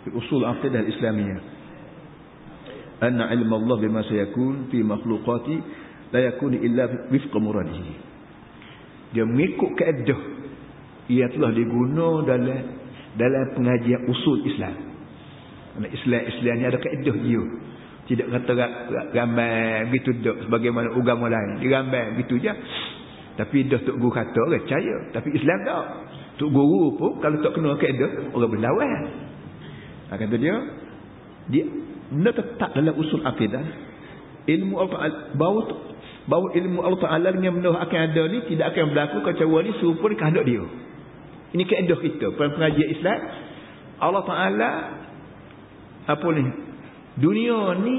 [0.05, 1.37] في أصول العقيدة الإسلامية
[3.03, 5.61] أن علم الله بما سيكون في مخلوقاته
[6.13, 7.85] لا يكون إلا وفق مراده
[9.09, 10.21] dia mengikut keadaan
[11.09, 12.61] ia telah digunakan dalam
[13.17, 14.77] dalam pengajian usul Islam
[15.81, 17.41] Islam Islam ni ada keadaan dia
[18.05, 18.53] tidak kata
[19.17, 22.53] ramai gitu dok sebagaimana agama lain dirambai gitu je
[23.34, 24.94] tapi dah tok guru kata orang percaya.
[25.10, 25.84] Tapi Islam tak.
[26.38, 28.90] Tok guru pun kalau tak kena kaedah orang berlawan.
[30.10, 30.54] Ha, kata dia
[31.50, 31.64] dia
[32.14, 33.64] nak tetap dalam usul akidah.
[34.44, 35.60] Ilmu Allah bahawa
[36.30, 40.16] bahawa ilmu Allah Ta'ala yang benda akan ada ni tidak akan berlaku kecuali serupa di
[40.16, 40.62] kehendak dia.
[41.58, 42.26] Ini kaedah kita.
[42.38, 43.18] Pengajian Islam
[43.98, 44.70] Allah Ta'ala
[46.04, 46.44] apa ni
[47.18, 47.96] dunia ni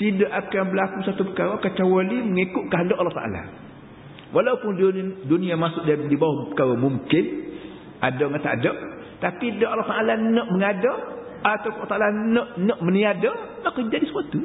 [0.00, 3.42] tidak akan berlaku satu perkara kecuali mengikut kehendak Allah Ta'ala
[4.32, 7.24] Walaupun dunia, dunia masuk di bawah perkara mungkin.
[8.00, 8.72] Ada atau tak ada.
[9.20, 10.92] Tapi dia Allah Ta'ala nak mengada.
[11.44, 13.60] Atau Allah Ta'ala nak, nak meniada.
[13.60, 14.40] Maka jadi sesuatu.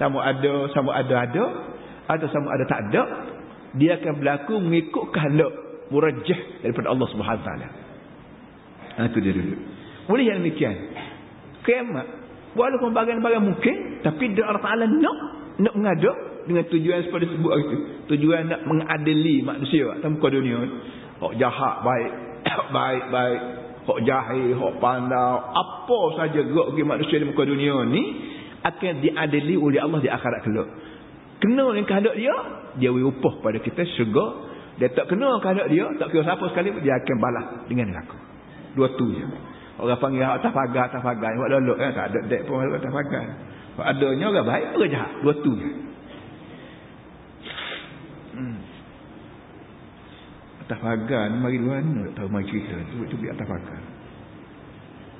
[0.00, 1.44] Sama ada, sama ada-ada.
[2.08, 3.02] Atau sama ada tak ada.
[3.76, 5.52] Dia akan berlaku mengikut kehendak
[5.92, 7.68] murajah daripada Allah Subhanahu Taala.
[8.98, 9.56] Ha, itu dia dulu.
[10.08, 10.74] Boleh yang demikian.
[11.62, 12.06] Kiamat.
[12.56, 14.00] Walaupun bagian-bagian mungkin.
[14.00, 15.18] Tapi dia Allah Ta'ala nak,
[15.60, 17.76] nak mengada dengan tujuan seperti sebut itu.
[18.14, 20.60] Tujuan nak mengadili manusia atas muka dunia.
[21.20, 22.12] Hak jahat baik,
[22.76, 23.40] baik baik.
[23.80, 28.02] Hak jahil, hak pandai, apa saja gerak bagi manusia di muka dunia ni
[28.60, 30.68] akan diadili oleh Allah di akhirat kelak.
[31.40, 32.34] Kena dengan kehendak dia,
[32.76, 34.52] dia will upah pada kita syurga.
[34.76, 38.16] Dia tak kena kehendak dia, tak kira siapa sekali dia akan balas dengan neraka.
[38.76, 39.24] Dua tu je.
[39.80, 41.32] Orang panggil atas pagar, atas pagar.
[41.40, 41.90] Buat lolok kan?
[41.96, 43.24] Tak ada dek pun atas pagar.
[43.80, 45.12] Adanya orang baik, orang jahat.
[45.24, 45.70] Dua tu je.
[50.70, 53.82] Atas pagar ni mari mana tahu mari cerita tu atas pagar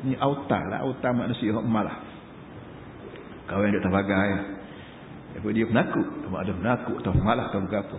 [0.00, 0.80] Ni autar lah.
[0.84, 2.00] Autar manusia yang malah.
[3.48, 4.16] Kau yang duduk terbagai.
[4.16, 4.40] Ya.
[5.36, 6.06] Dia, dia penakut.
[6.24, 7.98] Sama ada penakut atau malah atau apa.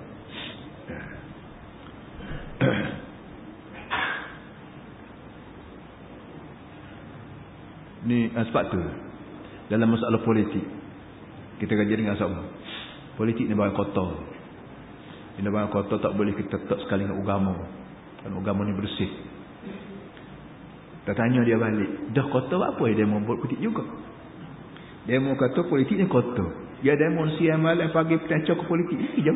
[8.02, 8.82] Ni ah, sebab tu
[9.70, 10.66] dalam masalah politik
[11.62, 12.50] kita kaji dengan sama.
[13.14, 14.31] Politik ni barang kotor.
[15.42, 17.58] Ini barang kotor tak boleh kita tak sekali dengan agama.
[18.22, 19.10] Kan agama ni bersih.
[21.02, 23.82] Kita tanya dia balik, dah kotor apa dia mau buat politik juga?
[25.10, 26.46] Dia mau kata politik ni kotor.
[26.86, 29.34] Dia demo siang malam pagi petang ke politik ini je.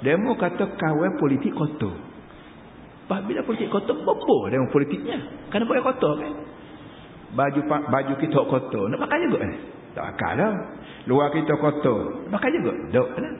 [0.00, 1.92] Demo kata kawan politik kotor.
[1.92, 5.18] Lepas bila politik kotor, apa dengan politiknya?
[5.52, 6.32] Kenapa boleh kotor kan?
[7.36, 9.75] Baju baju kita kotor, nak pakai juga eh?
[9.96, 10.54] Tak pakai lah.
[11.08, 12.72] Luar kita kotor, pakai juga.
[12.92, 13.34] Tak lah.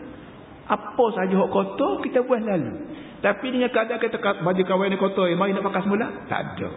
[0.66, 2.97] Apa saja hak kotor, kita buat lalu.
[3.21, 6.09] Tapi dengan keadaan kita baju kawan ni kotor, eh, mari nak pakai semula?
[6.27, 6.69] Tak ada.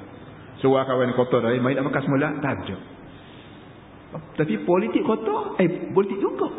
[0.59, 2.27] Suara kawan ni kotor eh, mari nak pakai semula?
[2.43, 2.75] Tak ada.
[4.35, 6.49] Tapi politik kotor, eh politik juga.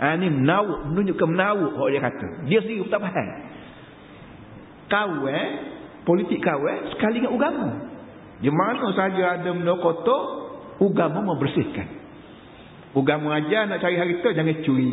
[0.00, 2.28] Ha, ni menawuk, menunjukkan menawuk, dia kata.
[2.48, 3.28] Dia sendiri tak faham
[4.90, 5.48] kawan
[6.02, 7.68] politik kawan sekali dengan agama
[8.42, 10.22] di mana saja ada benda kotor
[10.82, 11.99] agama membersihkan
[12.96, 14.90] agama aja nak cari harta jangan curi.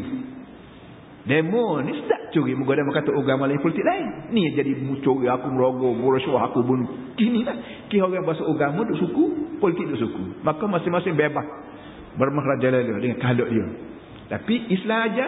[1.28, 2.56] Demo ni sedap curi.
[2.56, 4.32] Muka demo kata agama lain politik lain.
[4.32, 4.72] Ni jadi
[5.04, 5.28] curi.
[5.28, 7.58] Aku merogoh merosuah aku bunuh kini lah.
[7.92, 9.24] Kira orang bahasa agama duk suku
[9.60, 10.24] politik duk suku.
[10.46, 11.46] Maka masing-masing bebas.
[12.18, 13.66] Bermahraja lalu dengan kehaluk dia.
[14.28, 15.28] Tapi Islam aja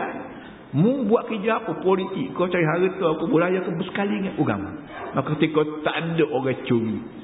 [0.69, 1.81] Mu buat kerja apa?
[1.81, 2.37] Politik.
[2.37, 4.69] Kau cari harta aku boleh ke bersekali dengan agama.
[5.17, 7.18] Maka ketika tak ada orang curi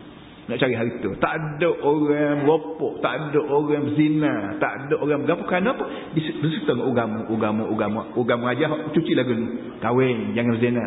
[0.46, 5.42] nak cari harta, tak ada orang merokok, tak ada orang berzina, tak ada orang berapa
[5.50, 5.86] kerana apa?
[6.14, 9.48] Diserta dengan agama, agama, agama, agama aja cuci lagu ni.
[9.82, 10.86] Kahwin jangan berzina.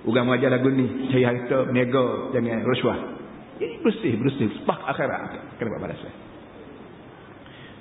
[0.00, 2.98] Agama aja lagu ni, cari harta, mega jangan rasuah.
[3.62, 5.54] Ini bersih, bersih, sepak akhirat.
[5.54, 6.14] Kena buat balasan.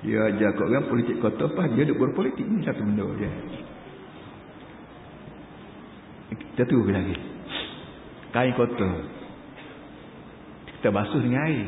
[0.06, 3.30] Dia ajar kau orang politik kotor, apa dia duk berpolitik ni satu benda je.
[6.38, 7.18] Kita tu lagi.
[8.30, 9.19] Kain kotor.
[10.80, 11.68] Kita basuh dengan air.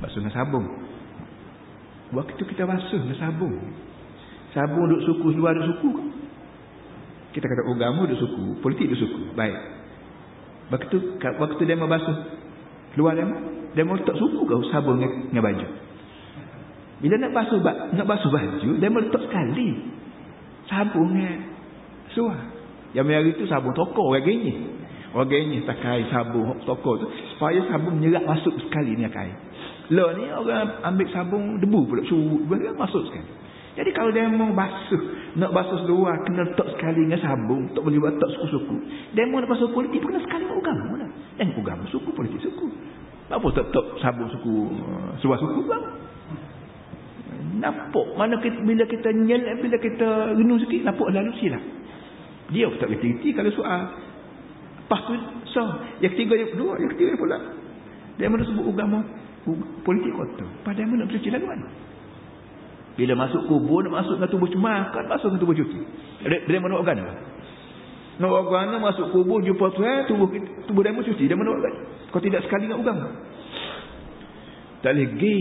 [0.00, 0.64] Basuh dengan sabun.
[2.16, 3.52] Waktu kita basuh dengan sabun.
[4.56, 5.90] Sabun duduk suku, luar duduk suku.
[7.36, 8.44] Kita kata agama duduk suku.
[8.64, 9.20] Politik duduk suku.
[9.36, 9.56] Baik.
[10.72, 12.16] Waktu waktu dia mau basuh.
[12.96, 13.28] Luar dia.
[13.76, 15.66] Dia mau letak suku kau sabun dengan, baju.
[16.98, 17.60] Bila nak basuh,
[17.94, 19.68] nak basuh baju, dia mau letak sekali.
[20.72, 21.36] Sabun dengan
[22.16, 22.40] suar.
[22.96, 24.52] Yang hari itu sabun toko orang gini.
[25.18, 27.10] Orang gini tak sabun toko tu.
[27.34, 29.34] Supaya sabun menyerap masuk sekali ni kaya.
[29.90, 32.06] Lo ni orang ambil sabun debu pula.
[32.06, 32.46] Suruh
[32.78, 33.26] masuk sekali.
[33.74, 35.02] Jadi kalau dia mau basuh.
[35.34, 36.22] Nak basuh luar.
[36.22, 37.66] Kena letak sekali dengan sabun.
[37.74, 38.76] Tak boleh buat tak suku-suku.
[39.18, 39.98] Dia mau nak basuh politik.
[40.06, 40.86] Kena sekali dengan agama.
[41.02, 41.10] Lah.
[41.42, 42.66] Eh agama suku politik suku.
[43.26, 44.54] Apa tak tak sabun suku.
[44.70, 45.84] Uh, Sebuah suku bang.
[47.58, 48.06] Nampak.
[48.14, 49.66] Mana kita, bila kita nyelak.
[49.66, 50.86] Bila kita renung sikit.
[50.86, 51.62] Nampak lalu silap.
[52.54, 54.07] Dia tak kerti-kerti kalau soal.
[54.88, 55.12] Lepas tu,
[55.52, 55.60] so,
[56.00, 57.36] yang ketiga, yang kedua, yang ketiga pula.
[58.16, 59.04] Dia mana sebut agama
[59.84, 60.48] politik kota.
[60.64, 61.68] Pada mana nak bercuci lagu mana?
[62.96, 65.80] Bila masuk kubur, nak masuk dengan tubuh cuma, kan masuk dengan tubuh cuci.
[66.24, 67.04] Dia mana organ?
[68.16, 70.32] Nak organ masuk kubur, jumpa Tuhan, tubuh,
[70.64, 71.24] tubuh dia cuci.
[71.28, 71.74] Dia mana organ?
[72.08, 73.12] Kau tidak sekali dengan agama.
[74.80, 75.38] Tak boleh pergi.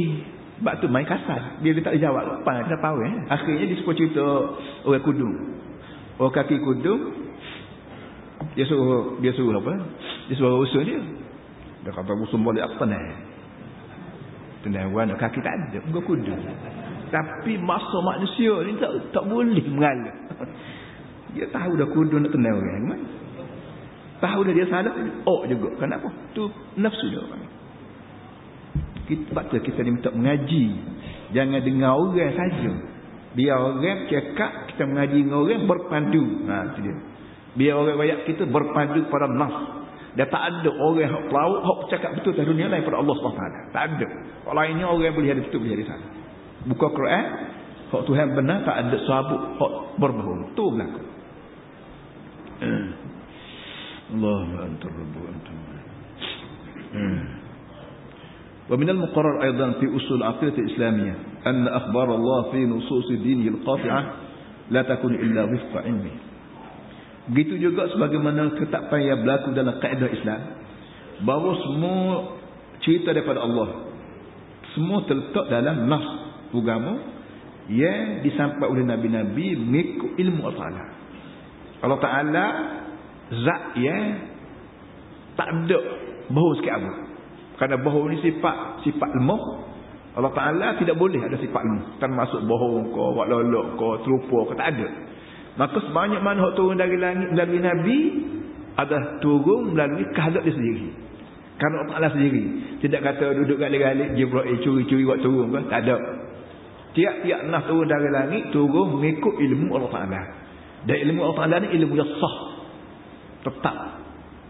[0.58, 1.62] Sebab tu main kasar.
[1.64, 2.44] Dia, dia tak jawab.
[2.44, 2.68] Apa?
[2.68, 3.14] Dia tahu eh.
[3.32, 4.26] Akhirnya dia sebut cerita
[4.84, 5.36] orang kudung.
[6.18, 6.94] Oh kaki kudu
[8.54, 9.74] dia suruh dia suruh apa?
[10.30, 11.02] Dia suruh usul dia.
[11.86, 12.98] Dia kata usul boleh apa ni?
[14.66, 16.34] Tenang warna kaki tak ada, enggak kudu.
[17.08, 20.16] Tapi masa manusia ni tak tak boleh mengalah.
[21.38, 23.02] Dia tahu dah kudu nak tenang orang kan?
[24.18, 24.94] Tahu dah dia salah,
[25.30, 25.70] oh juga.
[25.78, 26.10] Kenapa?
[26.34, 26.42] Tu
[26.82, 27.22] nafsu dia.
[29.06, 30.66] Kita, sebab tu kita minta mengaji.
[31.38, 32.72] Jangan dengar orang saja.
[33.38, 36.24] Biar orang cakap kita mengaji dengan orang berpandu.
[36.50, 36.96] Ha itu dia.
[37.57, 39.55] Biar orang banyak kita berpandu pada nas.
[40.13, 43.45] Dia tak ada orang yang pelaut hak cakap betul dalam dunia lain pada Allah SWT.
[43.73, 44.09] Tak ada.
[44.45, 46.11] Kalau lainnya orang boleh ada betul boleh ada salah.
[46.69, 47.25] Buka Quran,
[47.93, 50.53] hak Tuhan benar tak ada sahabat hak berbohong.
[50.53, 51.01] Tu berlaku.
[54.13, 55.59] Allah antar rabbu antum.
[58.71, 61.15] ومن المقرر أيضا في أصول العقيدة الإسلامية
[61.47, 64.13] أن أخبار الله في نصوص دينه القاطعة
[64.71, 66.15] لا تكون إلا وفق علمه
[67.28, 70.42] Begitu juga sebagaimana ketetapan yang berlaku dalam kaedah Islam
[71.28, 72.06] bahawa semua
[72.86, 73.90] cerita daripada Allah
[74.78, 76.06] semua terletak dalam nas
[76.54, 76.94] agama
[77.68, 80.84] yang disampaikan oleh Nabi-Nabi mengikut ilmu Allah Ta'ala
[81.84, 82.46] Allah Ta'ala
[83.44, 84.04] zat yang
[85.36, 85.80] tak ada
[86.32, 86.94] bahawa sikit apa
[87.58, 89.42] Kerana bohong ni sifat sifat lemah.
[90.18, 91.98] Allah Ta'ala tidak boleh ada sifat lemah.
[91.98, 94.88] Termasuk bohong ko, buat lolok ko, terlupa ko, tak ada.
[95.58, 97.98] Maka sebanyak mana hak turun dari langit melalui Nabi
[98.78, 100.88] adalah turun melalui kehendak dia sendiri.
[101.58, 102.44] Kerana Allah sendiri.
[102.78, 105.60] Tidak kata duduk galik-galik Jibril curi-curi buat turun ke?
[105.74, 105.98] Tak ada.
[106.94, 110.22] Tiap-tiap nas turun dari langit turun mengikut ilmu Allah Ta'ala.
[110.86, 112.38] Dan ilmu Allah Ta'ala ni ilmu yang sah.
[113.50, 113.78] Tetap.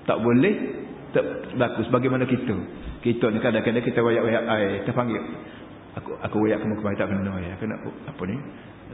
[0.03, 0.55] Tak boleh
[1.55, 2.55] bagus bagaimana kita.
[2.99, 5.23] Kita ni kadang-kadang kita wayak-wayak air terpanggil.
[6.03, 7.55] Aku aku wayak kamu kemarin tak kena ya.
[7.55, 8.35] Kena apa ni?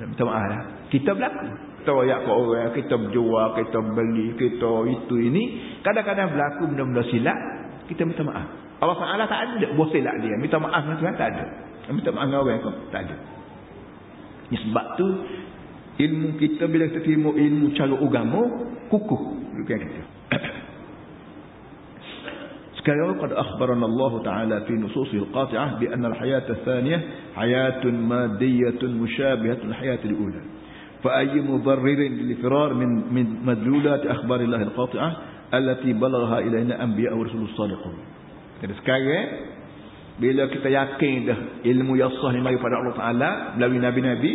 [0.01, 0.61] Minta maaf lah.
[0.89, 5.43] Kita berlaku kita royak ke orang, kita berjual, kita beli, kita itu ini.
[5.83, 7.35] Kadang-kadang berlaku benda-benda silap,
[7.91, 8.47] kita minta maaf.
[8.79, 10.31] Allah Ta'ala tak ada buat silap dia.
[10.39, 11.45] Minta maaf dengan Tuhan, tak ada.
[11.91, 13.15] Minta maaf dengan orang tak ada.
[14.47, 15.07] Ini sebab tu,
[16.07, 18.41] ilmu kita bila kita terima ilmu cara agama,
[18.87, 19.21] kukuh.
[19.59, 20.03] Bukan kita.
[22.83, 26.97] Sekarang قد أخبرنا الله تعالى في نصوصه القاطعة بأن الحياة الثانية
[27.35, 30.41] حياة مادية مشابهة للحياة الأولى
[31.03, 35.17] فأي مضرر للفرار من من مدلولات أخبار الله القاطعة
[35.53, 37.97] التي بلغها إلينا أنبياء ورسول الصادقون
[38.63, 39.27] Jadi sekarang
[40.19, 43.29] bila kita yakin dah ilmu yang sah ni mari pada Allah Taala
[43.59, 44.33] melalui nabi-nabi,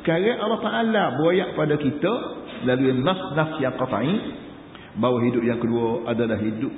[0.00, 2.12] sekarang Allah Taala boyak pada kita
[2.64, 4.16] melalui nas-nas yang qat'i
[4.96, 6.72] bahawa hidup yang kedua adalah hidup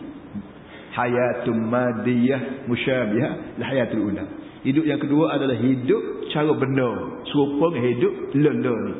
[0.98, 4.26] hayatun madiyah musyabihah li hayatul ula.
[4.66, 6.02] Hidup yang kedua adalah hidup
[6.34, 8.94] cara benar, serupa dengan hidup lele ni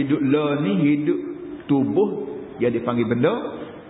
[0.00, 1.18] hidup la ni hidup
[1.68, 2.08] tubuh
[2.56, 3.34] yang dipanggil benda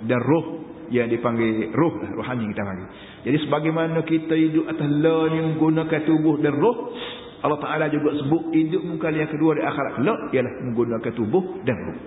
[0.04, 0.58] dan roh
[0.88, 2.88] yang dipanggil roh lah, rohani kita panggil.
[3.28, 6.96] Jadi sebagaimana kita hidup atas la ni menggunakan tubuh dan roh,
[7.44, 11.76] Allah Taala juga sebut hidup muka yang kedua di akhirat kelak ialah menggunakan tubuh dan
[11.76, 11.98] roh.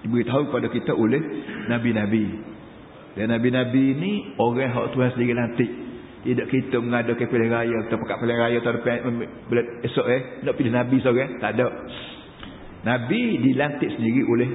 [0.00, 1.20] Diberitahu kepada kita oleh
[1.68, 2.58] nabi-nabi.
[3.18, 5.70] Dan nabi-nabi ni orang hak Tuhan sendiri lantik.
[6.20, 11.00] Tidak kita mengadakan pilihan raya, kita pakai pilihan raya ada esok eh, nak pilih Nabi
[11.00, 11.66] seorang, tak ada.
[12.84, 14.48] Nabi dilantik sendiri oleh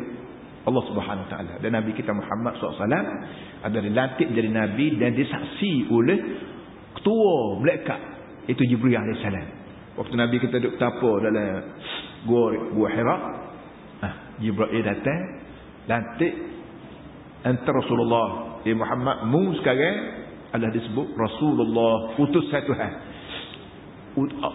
[0.65, 2.89] Allah Subhanahu Taala dan Nabi kita Muhammad SAW
[3.61, 6.17] ada dilantik menjadi Nabi dan disaksi oleh
[6.97, 7.99] ketua malaikat
[8.49, 9.47] itu Jibril alaihissalam.
[10.01, 11.77] Waktu Nabi kita duduk tapa dalam
[12.25, 13.17] gua gua Hira,
[14.01, 15.21] ah Jibril datang
[15.85, 16.33] lantik
[17.45, 22.91] antara Rasulullah di Muhammad mu sekarang adalah disebut Rasulullah utus Tuhan.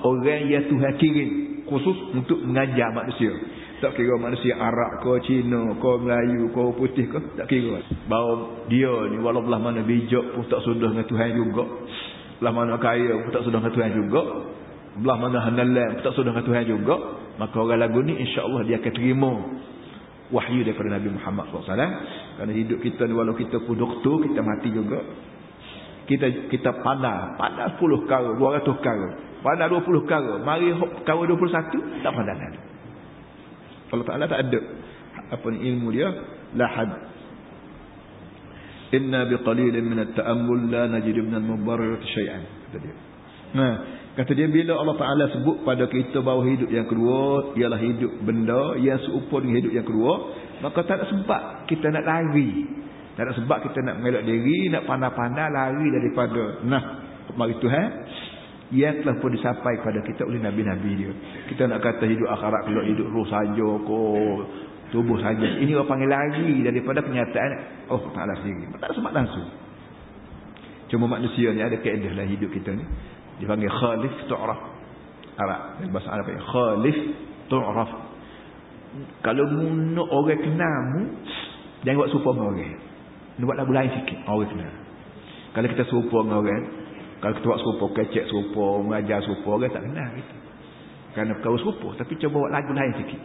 [0.03, 1.31] Orang yang Tuhan kirim
[1.71, 3.31] khusus untuk mengajar manusia.
[3.81, 7.81] Tak kira manusia Arab ke Cina ke Melayu ke putih ke tak kira.
[8.11, 11.65] Bahawa dia ni walau belah mana bijak pun tak sudah dengan Tuhan juga.
[12.43, 14.23] Belah mana kaya pun tak sudah dengan Tuhan juga.
[15.01, 16.97] Belah mana hanalan pun tak sudah dengan Tuhan juga.
[17.41, 19.33] Maka orang lagu ni insyaAllah dia akan terima
[20.31, 21.77] wahyu daripada Nabi Muhammad SAW
[22.39, 25.03] kerana hidup kita ni walau kita pun doktor kita mati juga.
[26.11, 29.09] Kita kita pandang pandang 10 kara 200 kara
[29.47, 30.75] pandang 20 kara mari
[31.07, 32.61] kara 21 tak pandang lagi
[33.95, 34.61] Allah Taala tak ada
[35.31, 36.11] apa ni ilmu dia
[36.55, 36.91] la had.
[38.91, 42.97] Inna biqalilin min at-ta'ammul la najid min al-mubarrir shay'an kata dia.
[43.55, 43.73] Nah
[44.19, 48.75] kata dia bila Allah Taala sebut pada kita bahawa hidup yang kedua ialah hidup benda
[48.83, 50.13] yang serupa dengan hidup yang kedua
[50.61, 52.67] maka tak ada sebab kita nak lari
[53.19, 56.83] tak ada sebab kita nak mengelak diri, nak pandai-pandai lari daripada nah
[57.37, 57.89] mari Tuhan
[58.71, 61.11] yang telah pun disampaikan kepada kita oleh nabi-nabi dia.
[61.51, 63.99] Kita nak kata hidup akhirat kalau hidup roh saja ko
[64.95, 65.59] tubuh saja.
[65.59, 67.51] Ini orang panggil lari daripada kenyataan
[67.91, 68.71] oh Taala sendiri.
[68.79, 69.49] Tak ada sebab langsung.
[70.91, 72.85] Cuma manusia ni ada kaedah lah hidup kita ni.
[73.41, 74.61] Dipanggil khalif tu'raf.
[75.41, 75.61] Arab.
[75.89, 76.41] Bahasa Arab ya.
[76.45, 76.97] Khalif
[77.49, 77.91] tu'raf.
[79.25, 81.03] Kalau mu orang kenal mu,
[81.87, 82.75] jangan buat serupa dengan orang.
[83.39, 84.19] Dia buat lagu lain sikit.
[84.29, 84.69] Orang kena.
[85.57, 86.65] Kalau kita serupa dengan orang.
[87.21, 90.37] Kalau kita buat serupa, kecek serupa, mengajar serupa, orang tak kenal kita.
[91.17, 91.89] Kerana perkara serupa.
[92.01, 93.21] Tapi coba buat lagu lain sikit.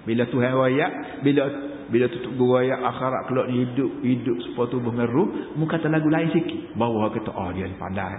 [0.00, 0.90] Bila Tuhan rayak,
[1.20, 1.42] bila
[1.90, 6.78] bila tutup rayak akhirat keluar hidup, hidup supaya tubuh meru, mu kata lagu lain sikit.
[6.78, 8.16] Bawa kata, oh dia pandai.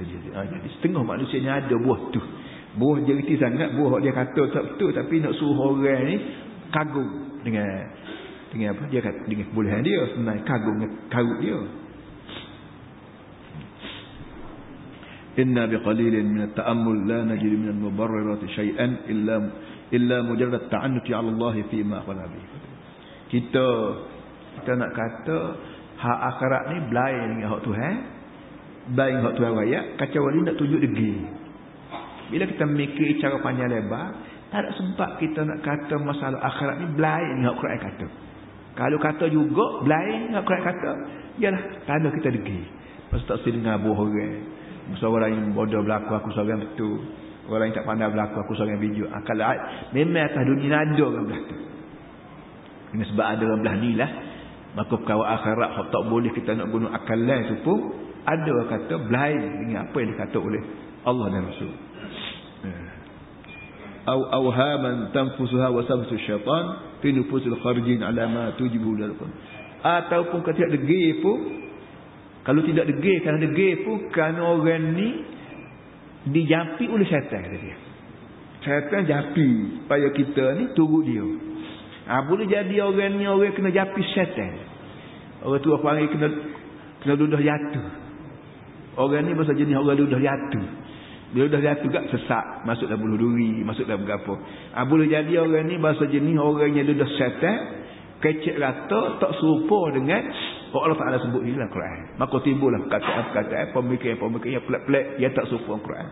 [0.00, 2.20] Kata dia, ah, jadi setengah manusia ni ada buah tu.
[2.80, 4.96] Buah dia reti sangat, buah dia kata tak betul.
[4.96, 6.16] Tapi nak suruh orang ni
[6.72, 7.08] kagum
[7.44, 7.68] dengan
[8.50, 11.58] dengan apa dia kata dengan kebolehan dia senang kagum dengan karut dia
[15.38, 19.36] inna biqalilin min at-ta'ammul la najid min al-mubarrirat shay'an illa
[19.94, 22.42] illa mujarrad ta'annuti 'ala Allah fi ma qala bi
[23.30, 23.66] kita
[24.60, 25.38] kita nak kata
[26.00, 27.94] hak akhirat ni belain dengan hak Tuhan
[28.94, 31.12] belain hak Tuhan raya kacau ni nak tunjuk degi
[32.30, 34.14] bila kita mikir cara panjang lebar
[34.50, 38.06] tak ada sebab kita nak kata masalah akhirat ni belain dengan Quran kata
[38.80, 40.90] Kalau kata juga, blind, nak kata,
[41.36, 42.60] ialah tanda kita degi.
[43.10, 44.46] Masa tak sedih dengan abu orang.
[44.94, 46.96] Masa orang yang bodoh berlaku, aku seorang betul.
[47.50, 49.04] Orang yang tak pandai berlaku, aku seorang biju.
[49.10, 51.56] Akal ah, memang atas dunia ada orang belah tu.
[52.94, 54.10] Ini sebab ada orang belah ni lah.
[54.70, 57.78] Maka perkara akhirat, tak boleh kita nak guna akal lain tu pun,
[58.26, 60.62] ada kata blind dengan apa yang dikatakan oleh
[61.04, 61.72] Allah dan Rasul.
[62.64, 62.80] Ya.
[64.08, 66.64] Au awhaman tanfusuha wa sabtu syaitan
[67.00, 69.28] fi nufusil kharijin ala ma tujibu lakum.
[69.80, 71.38] Ataupun kata tidak degil pun
[72.44, 75.08] kalau tidak degil kerana degil pun kerana orang ni
[76.28, 77.76] dijampi oleh syaitan kata dia.
[78.60, 79.48] Syaitan japi
[79.84, 81.24] supaya kita ni turut dia.
[82.10, 84.52] Ha, boleh jadi orang ni orang kena japi syaitan.
[85.40, 86.28] Orang tua panggil kena
[87.00, 87.99] kena duduk jatuh
[89.00, 90.66] orang ni bahasa jenis orang ludah jatuh
[91.30, 92.66] dia dah jatuh juga sesak.
[92.66, 94.34] Masuk dalam bulu duri masuk dalam berapa
[94.74, 97.58] ha, boleh jadi orang ni bahasa jenis orang yang dia dah syaitan
[98.20, 100.22] kecek rata tak serupa dengan
[100.70, 102.14] Allah Ta'ala sebut ni dalam Quran.
[102.20, 106.06] Maka timbullah kata-kata pemikiran-pemikiran yang pelik-pelik yang tak serupa dengan Quran.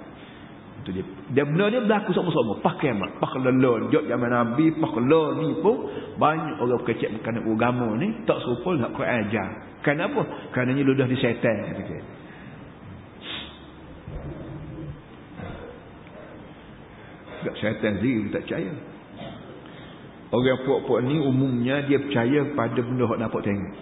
[0.78, 1.05] Itu dia.
[1.34, 2.53] Dia benda ni berlaku sama-sama.
[2.62, 5.76] Pas kiamat pas kelelon jok zaman Nabi pas kelelon ni pun
[6.18, 9.49] banyak orang kecek berkaitan agama ni tak serupa dengan Quran ajar.
[9.82, 10.20] Kenapa?
[10.51, 11.55] kerana ni ludah di syaitan
[17.43, 18.72] Sebab syaitan sendiri tak percaya.
[20.28, 23.72] Orang puak-puak ni umumnya dia percaya pada benda yang nampak tengok.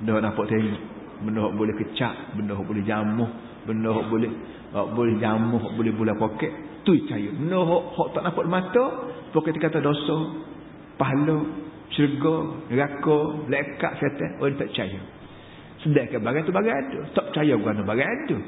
[0.00, 0.82] Benda yang nampak tengok.
[1.20, 2.14] Benda yang boleh kecak.
[2.32, 3.30] Benda yang boleh jamuh.
[3.68, 4.30] Benda yang boleh
[4.72, 5.62] uh, boleh jamuh.
[5.76, 6.52] Boleh bola poket.
[6.88, 7.28] Tu percaya.
[7.28, 8.84] Benda yang tak nampak mata.
[9.36, 10.18] Pokok kata dosa.
[10.96, 11.38] Pahala.
[11.92, 12.36] Syurga.
[12.72, 13.18] Neraka.
[13.52, 14.30] Lekat syaitan.
[14.40, 15.00] Orang tak percaya.
[15.84, 17.00] Sedangkan bagian tu bagian ada.
[17.12, 18.38] Tak percaya bukan bagian ada.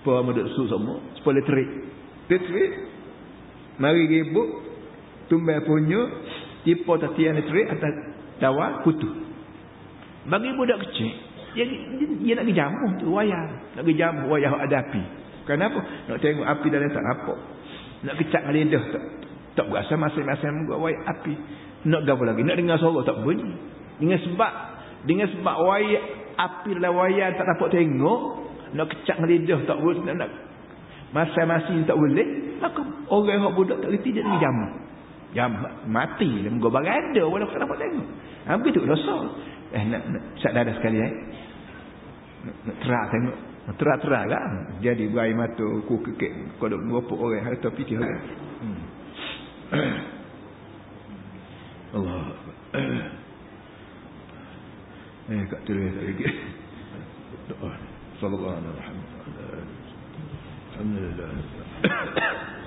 [0.00, 1.04] Supaya mereka su semua.
[1.20, 1.70] Supaya terik.
[2.26, 2.70] Tetrik.
[3.78, 4.48] Mari ribut.
[5.26, 6.06] Tumbai punya.
[6.66, 7.94] Tipu tatian tetrik atas
[8.42, 9.14] dawa putus.
[10.26, 11.10] Bagi budak kecil.
[11.54, 13.06] Dia, dia, dia nak pergi jamuh tu.
[13.14, 13.48] Wayang.
[13.78, 14.26] Nak pergi jamuh.
[14.28, 15.02] Wayang ada api.
[15.46, 15.78] Kenapa?
[16.10, 17.38] Nak tengok api dalam tak nampak.
[18.02, 18.84] Nak kecak lidah.
[18.90, 19.02] Tak,
[19.54, 21.34] tak berasa masing-masing buat wayang api.
[21.86, 22.42] Nak apa lagi?
[22.42, 23.54] Nak dengar suara tak bunyi.
[24.02, 24.52] Dengan sebab.
[25.06, 28.20] Dengan sebab wayang api dalam wayang tak dapat tengok.
[28.74, 30.02] Nak kecak lidah tak boleh.
[30.02, 30.30] Nak, nak
[31.16, 34.66] Masa-masa tak boleh, maka orang yang budak tak reti dia dengan jamu.
[35.32, 35.50] Jam
[35.88, 38.08] mati dia muka berada walaupun tak dapat tengok.
[38.48, 39.16] Ha begitu dosa.
[39.72, 41.12] Eh nak, nak sadar sekali eh.
[42.44, 43.36] Nak, nak terak tengok.
[43.66, 44.42] Terak-terak lah.
[44.78, 48.22] Jadi berair mata ku kekek kodok berapa orang harta fikir orang.
[48.62, 48.80] Hmm.
[52.00, 52.24] Allah.
[55.36, 56.26] eh kat tulis lagi.
[57.50, 57.70] Doa.
[58.22, 58.95] Sallallahu alaihi wasallam.
[60.86, 62.65] الحمد لله.